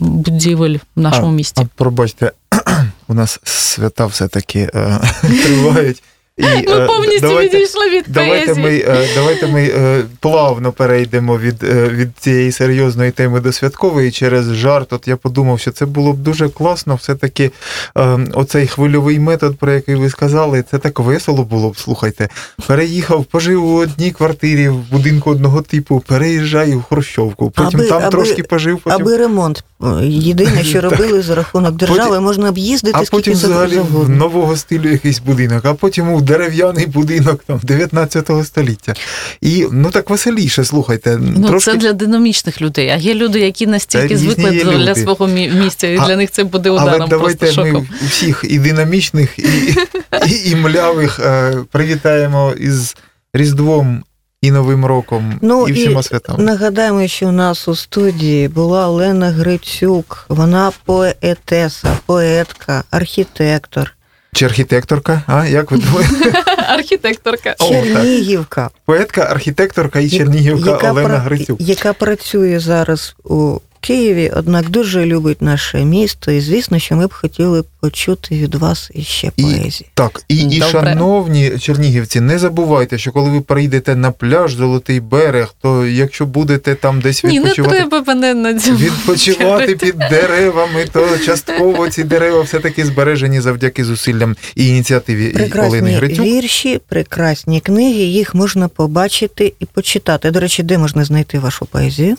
будівель 0.02 0.78
в 0.96 1.00
нашому 1.00 1.28
А, 1.28 1.32
місті. 1.32 1.62
А 1.62 1.68
пробачте, 1.76 2.32
у 3.08 3.14
нас 3.14 3.40
свята 3.44 4.06
все-таки 4.06 4.66
тривають. 5.22 6.04
І, 6.40 6.44
Ми 6.44 6.50
е, 6.84 6.88
повністю 6.88 7.28
давайте- 7.28 7.58
відійшли 7.58 7.90
від 7.90 8.06
Давайте 8.08 8.46
поезії. 8.46 8.66
ми, 8.88 8.94
е, 8.96 9.08
давайте 9.16 9.48
ми 9.48 9.62
е, 9.64 10.02
плавно 10.20 10.72
перейдемо 10.72 11.38
від, 11.38 11.64
е, 11.64 11.90
від 11.90 12.10
цієї 12.20 12.52
серйозної 12.52 13.12
теми 13.12 13.40
до 13.40 13.52
святкової 13.54 14.12
через 14.12 14.46
жарт. 14.56 14.94
От 14.94 15.08
я 15.08 15.16
подумав, 15.16 15.60
що 15.60 15.72
це 15.72 15.86
було 15.86 16.14
б 16.14 16.18
дуже 16.18 16.50
класно. 16.50 16.96
Все-таки 16.96 17.52
е, 17.98 18.20
оцей 18.34 18.68
хвильовий 18.68 19.20
метод, 19.20 19.58
про 19.58 19.72
який 19.72 19.96
ви 19.96 20.10
сказали, 20.10 20.64
це 20.72 20.78
так 20.78 21.00
весело 21.00 21.44
було 21.44 21.70
б. 21.70 21.78
Слухайте. 21.78 22.30
Переїхав, 22.68 23.26
пожив 23.26 23.66
у 23.66 23.76
одній 23.76 24.12
квартирі 24.12 24.70
в 24.70 24.76
будинку 24.92 25.30
одного 25.32 25.62
типу, 25.62 26.04
переїжджаю 26.08 26.80
в 26.80 26.84
Хрущовку. 26.84 27.52
Потім 27.52 27.80
Аби- 27.80 27.90
там 27.90 28.02
аби- 28.02 28.10
трошки 28.12 28.44
пожив, 28.44 28.80
потім. 28.84 29.02
Аби 29.02 29.18
ремонт. 29.18 29.64
е, 29.84 30.06
Єдине, 30.06 30.64
що 30.64 30.82
робили 30.90 31.22
за 31.22 31.36
рахунок 31.36 31.76
держави, 31.76 32.20
можна 32.20 32.52
б 32.52 32.58
їздити 32.58 32.98
А 33.02 33.06
скільки 33.06 33.12
потім 33.18 33.34
взагалі 33.34 33.74
завгодно. 33.74 34.16
нового 34.16 34.56
стилю 34.58 34.90
якийсь 34.90 35.20
будинок, 35.20 35.66
а 35.66 35.74
потім 35.74 36.14
у 36.14 36.22
дерев'яний 36.30 36.86
будинок 36.88 37.44
там 37.48 37.60
19 37.64 38.32
століття. 38.44 38.94
І 39.42 39.68
ну 39.72 39.92
так 39.92 40.10
веселіше, 40.10 40.66
слухайте. 40.66 41.20
Ну, 41.22 41.48
трошки... 41.48 41.72
це 41.72 41.78
для 41.78 41.94
динамічних 41.94 42.62
людей. 42.62 42.90
А 42.90 42.96
є 42.96 43.14
люди, 43.14 43.40
які 43.40 43.68
настільки 43.68 44.18
звикли 44.18 44.52
для 44.52 44.78
люди. 44.78 45.02
свого 45.02 45.28
мі- 45.28 45.64
місця, 45.64 45.88
і 45.88 45.98
А- 45.98 46.08
для 46.08 46.16
них 46.16 46.32
це 46.32 46.44
буде 46.44 46.70
Але 46.70 46.82
ударом 46.82 47.10
давайте 47.10 47.46
просто 47.46 47.66
ми 47.66 47.88
всіх 48.08 48.46
і 48.50 48.60
динамічних, 48.60 49.40
і, 49.40 49.44
і, 50.28 50.50
і 50.52 50.56
млявих 50.56 51.20
е, 51.20 51.54
привітаємо 51.72 52.54
із 52.60 52.96
Різдвом 53.34 54.04
і 54.42 54.52
Новим 54.52 54.86
роком, 54.86 55.40
Ну, 55.42 55.68
і 55.68 55.72
всіма 55.72 56.00
і 56.00 56.04
святами. 56.04 56.44
Нагадаємо, 56.44 57.08
що 57.08 57.28
у 57.28 57.32
нас 57.32 57.68
у 57.68 57.76
студії 57.76 58.48
була 58.48 58.88
Лена 58.88 59.30
Грицюк. 59.30 60.26
Вона 60.30 60.72
поетеса, 60.86 61.98
поетка, 62.06 62.84
архітектор, 62.92 63.96
Чи 64.34 64.46
архітекторка? 64.46 65.22
А 65.28 65.46
як 65.46 65.72
ви 65.72 65.78
думаєте? 65.78 66.44
Архітекторка. 66.70 67.56
О. 67.60 67.70
Чернігівка, 67.70 68.70
Поетка, 68.86 69.22
архітекторка 69.22 70.00
і 70.00 70.10
Чернігівка 70.10 70.70
яка, 70.72 70.92
Олена 70.92 71.10
пра- 71.10 71.18
Грицюк. 71.20 71.62
яка 71.62 71.94
працює 71.94 72.60
зараз 72.60 73.16
у 73.24 73.58
Києві, 73.82 74.32
однак 74.36 74.70
дуже 74.70 75.06
любить 75.06 75.42
наше 75.42 75.86
місто, 75.86 76.32
і 76.32 76.42
звісно, 76.42 76.80
що 76.80 76.96
ми 76.96 77.08
б 77.08 77.14
хотіли 77.14 77.64
почути 77.80 78.36
від 78.36 78.56
вас 78.56 78.92
іще 78.94 79.32
І- 79.36 79.42
поезії. 79.44 79.86
Так, 79.94 80.24
і, 80.28 80.36
і 80.38 80.62
шановні 80.62 81.52
чернігівці, 81.60 82.22
не 82.22 82.40
забувайте, 82.40 82.98
що 82.98 83.12
коли 83.12 83.30
ви 83.30 83.42
прийдете 83.42 83.96
на 83.96 84.12
пляж 84.12 84.54
Золотий 84.54 85.00
берег, 85.00 85.54
то 85.62 85.86
якщо 85.86 86.26
будете 86.26 86.76
там 86.76 87.02
десь 87.02 87.24
Ні, 87.24 87.30
не 87.34 87.40
відпочивати, 87.40 87.76
треба 87.76 88.04
мене 88.08 88.34
на 88.34 88.60
цьому. 88.60 88.78
відпочивати 88.78 89.76
під 89.76 89.96
деревами, 90.10 90.86
то 90.92 91.18
частково 91.26 91.90
ці 91.90 92.04
дерева 92.04 92.42
все-таки 92.42 92.86
збережені 92.86 93.42
завдяки 93.42 93.86
зусиллям 93.86 94.36
і 94.56 94.68
ініціативі 94.68 95.24
і 95.26 95.28
Олени 95.30 95.50
Прекрасні 95.50 95.92
Грицюк. 95.92 96.26
вірші, 96.26 96.80
прекрасні 96.88 97.62
книги, 97.62 98.04
їх 98.04 98.36
можна 98.36 98.68
побачити 98.68 99.54
і 99.60 99.66
почитати. 99.66 100.32
До 100.32 100.40
речі, 100.40 100.64
де 100.64 100.78
можна 100.78 101.06
знайти 101.06 101.40
вашу 101.40 101.66
поезію? 101.66 102.16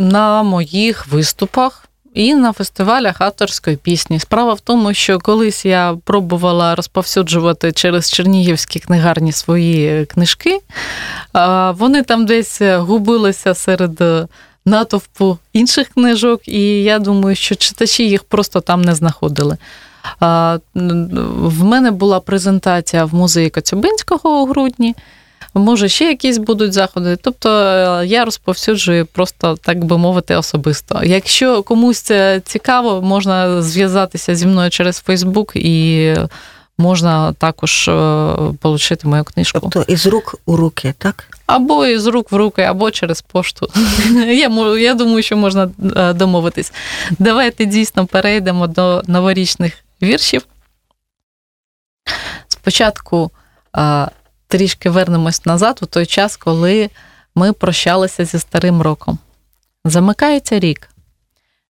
На 0.00 0.42
моїх 0.42 1.06
виступах 1.06 1.88
і 2.14 2.34
на 2.34 2.52
фестивалях 2.52 3.20
авторської 3.20 3.76
пісні. 3.76 4.18
Справа 4.18 4.52
в 4.54 4.60
тому, 4.60 4.94
що 4.94 5.18
колись 5.18 5.64
я 5.64 5.96
пробувала 6.04 6.74
розповсюджувати 6.74 7.72
через 7.72 8.10
чернігівські 8.10 8.78
книгарні 8.78 9.32
свої 9.32 10.04
книжки. 10.04 10.60
Вони 11.74 12.02
там 12.02 12.26
десь 12.26 12.62
губилися 12.62 13.54
серед 13.54 14.00
е, 14.00 14.26
натовпу 14.64 15.38
інших 15.52 15.88
книжок, 15.88 16.48
і 16.48 16.82
я 16.82 16.98
думаю, 16.98 17.36
що 17.36 17.54
читачі 17.54 18.08
їх 18.08 18.24
просто 18.24 18.60
там 18.60 18.82
не 18.82 18.94
знаходили. 18.94 19.56
В 20.74 21.64
мене 21.64 21.90
була 21.90 22.20
презентація 22.20 23.04
в 23.04 23.14
музеї 23.14 23.50
Коцюбинського 23.50 24.42
у 24.42 24.46
грудні. 24.46 24.94
Може, 25.58 25.88
ще 25.88 26.04
якісь 26.04 26.38
будуть 26.38 26.72
заходи. 26.72 27.16
Тобто 27.22 27.50
е, 27.50 28.06
я 28.06 28.24
розповсюджую 28.24 29.06
просто, 29.06 29.58
так 29.62 29.84
би 29.84 29.98
мовити, 29.98 30.34
особисто. 30.34 31.00
Якщо 31.04 31.62
комусь 31.62 32.00
це 32.00 32.40
цікаво, 32.44 33.02
можна 33.02 33.62
зв'язатися 33.62 34.34
зі 34.34 34.46
мною 34.46 34.70
через 34.70 34.98
Фейсбук 34.98 35.52
і 35.54 36.14
можна 36.78 37.32
також 37.32 37.88
е, 37.88 37.92
отримати 37.92 39.08
мою 39.08 39.24
книжку. 39.24 39.58
Тобто 39.62 39.92
із 39.92 40.06
рук 40.06 40.34
у 40.46 40.56
руки, 40.56 40.94
так? 40.98 41.24
Або 41.46 41.86
із 41.86 42.06
рук 42.06 42.32
в 42.32 42.36
руки, 42.36 42.62
або 42.62 42.90
через 42.90 43.22
пошту. 43.22 43.70
Я, 44.26 44.48
я 44.78 44.94
думаю, 44.94 45.22
що 45.22 45.36
можна 45.36 45.70
е, 45.96 46.12
домовитись. 46.12 46.72
Давайте 47.18 47.64
дійсно 47.64 48.06
перейдемо 48.06 48.66
до 48.66 49.02
новорічних 49.06 49.72
віршів. 50.02 50.46
Спочатку 52.48 53.30
трішки 54.48 54.90
вернемось 54.90 55.46
назад 55.46 55.78
у 55.82 55.86
той 55.86 56.06
час, 56.06 56.36
коли 56.36 56.90
ми 57.34 57.52
прощалися 57.52 58.24
зі 58.24 58.38
старим 58.38 58.82
роком. 58.82 59.18
Замикається 59.84 60.60
рік. 60.60 60.88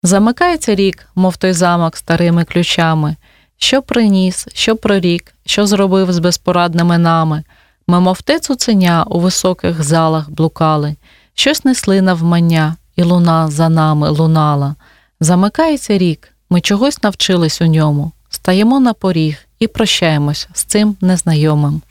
Замикається 0.02 0.74
рік, 0.74 1.08
мов 1.14 1.36
той 1.36 1.52
замок 1.52 1.96
старими 1.96 2.44
ключами. 2.44 3.16
Що 3.56 3.82
приніс, 3.82 4.46
що 4.54 4.76
прорік, 4.76 5.34
що 5.46 5.66
зробив 5.66 6.12
з 6.12 6.18
безпорадними 6.18 6.98
нами. 6.98 7.44
Ми, 7.86 8.00
мов 8.00 8.22
те 8.22 8.40
цуценя 8.40 9.04
у 9.08 9.20
високих 9.20 9.82
залах 9.82 10.30
блукали, 10.30 10.96
щось 11.34 11.64
несли 11.64 12.02
навмання, 12.02 12.76
і 12.96 13.02
луна 13.02 13.50
за 13.50 13.68
нами 13.68 14.10
лунала. 14.10 14.74
Замикається 15.20 15.98
рік, 15.98 16.28
ми 16.50 16.60
чогось 16.60 17.02
навчились 17.02 17.60
у 17.60 17.66
ньому, 17.66 18.12
стаємо 18.30 18.80
на 18.80 18.92
поріг 18.92 19.38
і 19.58 19.66
прощаємось 19.66 20.48
з 20.54 20.64
цим 20.64 20.96
незнайомим. 21.00 21.82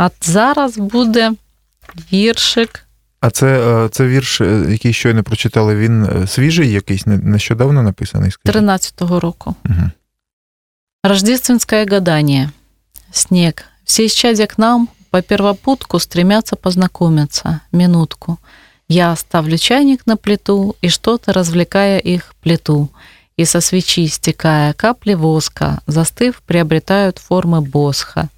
А 0.00 0.10
зараз 0.20 0.78
буде 0.78 1.32
віршик. 2.12 2.86
А 3.20 3.30
це, 3.30 3.46
е, 3.46 3.88
це 3.88 4.06
вірш, 4.06 4.40
е, 4.40 4.66
який 4.68 4.92
щойно 4.92 5.22
прочитали, 5.22 5.76
він 5.76 6.04
е, 6.04 6.26
свіжий 6.26 6.70
якийсь, 6.70 7.06
нещодавно 7.06 7.82
написаний, 7.82 8.30
скажіть? 8.30 8.62
13-го 8.62 9.20
року. 9.20 9.54
Угу. 9.64 9.90
Рождественское 11.04 11.86
гадание. 11.86 12.50
Снег. 13.12 13.52
Все 13.84 14.06
исчадья 14.06 14.46
к 14.46 14.54
нам 14.56 14.88
по 15.10 15.22
первопутку 15.22 15.98
стремятся 15.98 16.56
познакомиться. 16.56 17.60
Минутку. 17.72 18.38
Я 18.88 19.16
ставлю 19.16 19.58
чайник 19.58 20.06
на 20.06 20.16
плиту 20.16 20.76
и 20.84 20.88
что-то, 20.88 21.32
развлекая 21.32 21.98
их, 21.98 22.34
плиту. 22.42 22.88
И 23.40 23.44
со 23.44 23.60
свечи, 23.60 24.08
стекая 24.08 24.72
капли 24.72 25.14
воска, 25.14 25.78
застыв, 25.86 26.40
приобретают 26.46 27.20
формы 27.30 27.60
босха. 27.60 28.28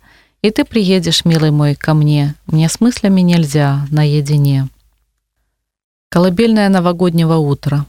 И 0.43 0.51
ты 0.51 0.65
приедешь, 0.65 1.25
милый 1.25 1.51
мой, 1.51 1.75
ко 1.75 1.95
мне. 1.95 2.35
Мне 2.47 2.69
с 2.69 2.81
мыслями 2.81 3.21
нельзя 3.21 3.87
наедине. 3.91 4.69
Колыбельное 6.11 6.69
новогоднего 6.69 7.37
утра. 7.37 7.87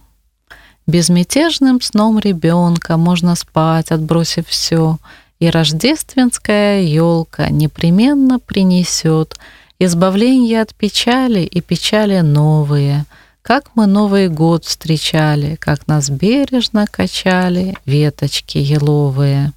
Безмятежным 0.86 1.82
сном 1.82 2.20
ребенка 2.20 2.98
можно 2.98 3.36
спать, 3.36 3.92
отбросив 3.92 4.48
все, 4.48 4.98
и 5.40 5.50
рождественская 5.50 6.82
елка 6.84 7.50
непременно 7.50 8.40
принесет 8.40 9.36
избавление 9.80 10.62
от 10.62 10.76
печали 10.76 11.42
и 11.42 11.60
печали 11.62 12.20
новые. 12.20 13.06
Как 13.42 13.72
мы 13.76 13.88
Новый 13.88 14.30
год 14.30 14.64
встречали, 14.64 15.56
как 15.56 15.88
нас 15.88 16.10
бережно 16.10 16.86
качали 16.88 17.76
веточки 17.86 18.58
еловые. 18.58 19.52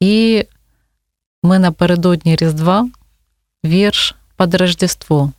І 0.00 0.44
ми 1.43 1.59
напередодні 1.59 2.35
Різдва 2.35 2.89
вірш 3.65 4.15
под 4.35 4.55
Рождество. 4.55 5.31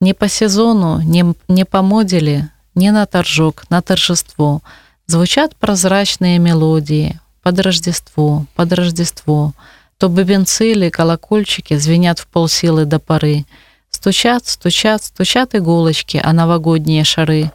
Не 0.00 0.14
по 0.14 0.28
сезону, 0.28 1.02
не, 1.04 1.34
не 1.48 1.64
по 1.64 1.82
моделе, 1.82 2.48
не 2.74 2.92
на 2.92 3.06
торжок, 3.06 3.64
на 3.70 3.80
торжество. 3.80 4.60
Звучат 5.06 5.56
прозрачные 5.56 6.38
мелодии 6.38 7.18
под 7.42 7.60
Рождество, 7.60 8.46
под 8.54 8.72
Рождество. 8.72 9.52
То 9.98 10.08
бубенцы 10.08 10.72
или 10.72 10.90
колокольчики 10.90 11.78
звенят 11.78 12.18
в 12.18 12.26
полсилы 12.26 12.84
до 12.84 12.98
поры. 12.98 13.46
Стучат, 13.90 14.46
стучат, 14.46 15.04
стучат 15.04 15.54
иголочки, 15.54 16.20
а 16.22 16.32
новогодние 16.32 17.04
шары. 17.04 17.50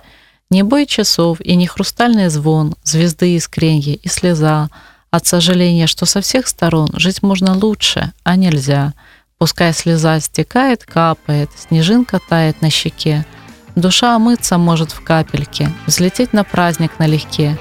Не 0.50 0.64
бой 0.64 0.86
часов 0.86 1.40
и 1.42 1.56
не 1.56 1.68
хрустальный 1.68 2.30
звон, 2.30 2.76
звезды 2.84 3.36
искренья 3.36 3.94
и 3.94 4.08
слеза, 4.08 4.70
от 5.17 5.27
сожаления, 5.27 5.87
что 5.87 6.07
со 6.07 6.21
всех 6.21 6.47
сторон 6.47 6.89
жить 6.95 7.23
можно 7.23 7.55
лучше, 7.55 8.13
а 8.23 8.37
нельзя. 8.37 8.95
Пускай 9.39 9.73
слеза 9.73 10.21
стекает, 10.21 10.85
капает, 10.85 11.51
снежинка 11.57 12.21
тает 12.29 12.63
на 12.63 12.71
щеке. 12.71 13.27
Душа 13.75 14.17
омыться 14.17 14.57
может 14.57 14.93
в 14.93 15.03
капельке, 15.03 15.71
взлететь 15.87 16.33
на 16.33 16.45
праздник 16.45 16.99
налегке. 16.99 17.59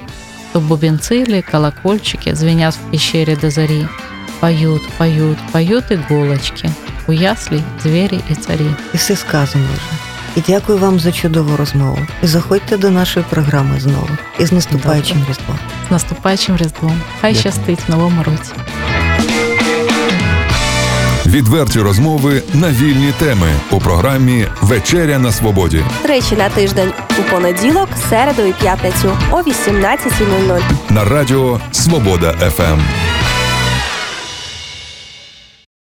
То 0.52 0.60
бубенцы 0.60 1.22
или 1.22 1.40
колокольчики 1.40 2.32
звенят 2.34 2.74
в 2.74 2.90
пещере 2.90 3.36
до 3.36 3.50
зари. 3.50 3.86
Поют, 4.40 4.82
поют, 4.98 5.38
поют 5.52 5.90
иголочки. 5.90 6.70
У 7.08 7.12
яслей 7.12 7.62
звери 7.82 8.20
и 8.30 8.34
цари. 8.34 8.74
І 8.94 8.96
все 8.96 9.16
сказано 9.16 9.66
вже. 9.74 10.15
І 10.36 10.40
дякую 10.46 10.78
вам 10.78 11.00
за 11.00 11.12
чудову 11.12 11.56
розмову. 11.56 11.98
І 12.22 12.26
заходьте 12.26 12.76
до 12.76 12.90
нашої 12.90 13.26
програми 13.30 13.80
знову. 13.80 14.08
І 14.38 14.46
з 14.46 14.52
наступаючим 14.52 15.18
Різдвом. 15.28 15.58
З 15.88 15.90
наступаючим 15.90 16.56
Різдвом. 16.56 17.00
Хай 17.20 17.34
Дякую. 17.34 17.52
щастить 17.52 17.78
в 17.88 17.90
новому 17.90 18.22
році. 18.22 18.52
Відверті 21.26 21.80
розмови 21.80 22.42
на 22.54 22.70
вільні 22.70 23.12
теми 23.18 23.48
у 23.70 23.78
програмі 23.78 24.46
Вечеря 24.60 25.18
на 25.18 25.32
свободі. 25.32 25.84
Тричі 26.02 26.36
на 26.36 26.48
тиждень 26.48 26.92
у 27.20 27.30
понеділок, 27.30 27.88
середу 28.10 28.42
і 28.42 28.52
п'ятницю 28.52 29.18
о 29.30 29.36
18.00. 29.36 30.60
на 30.90 31.04
радіо 31.04 31.60
Свобода 31.72 32.32
ФМ. 32.32 32.80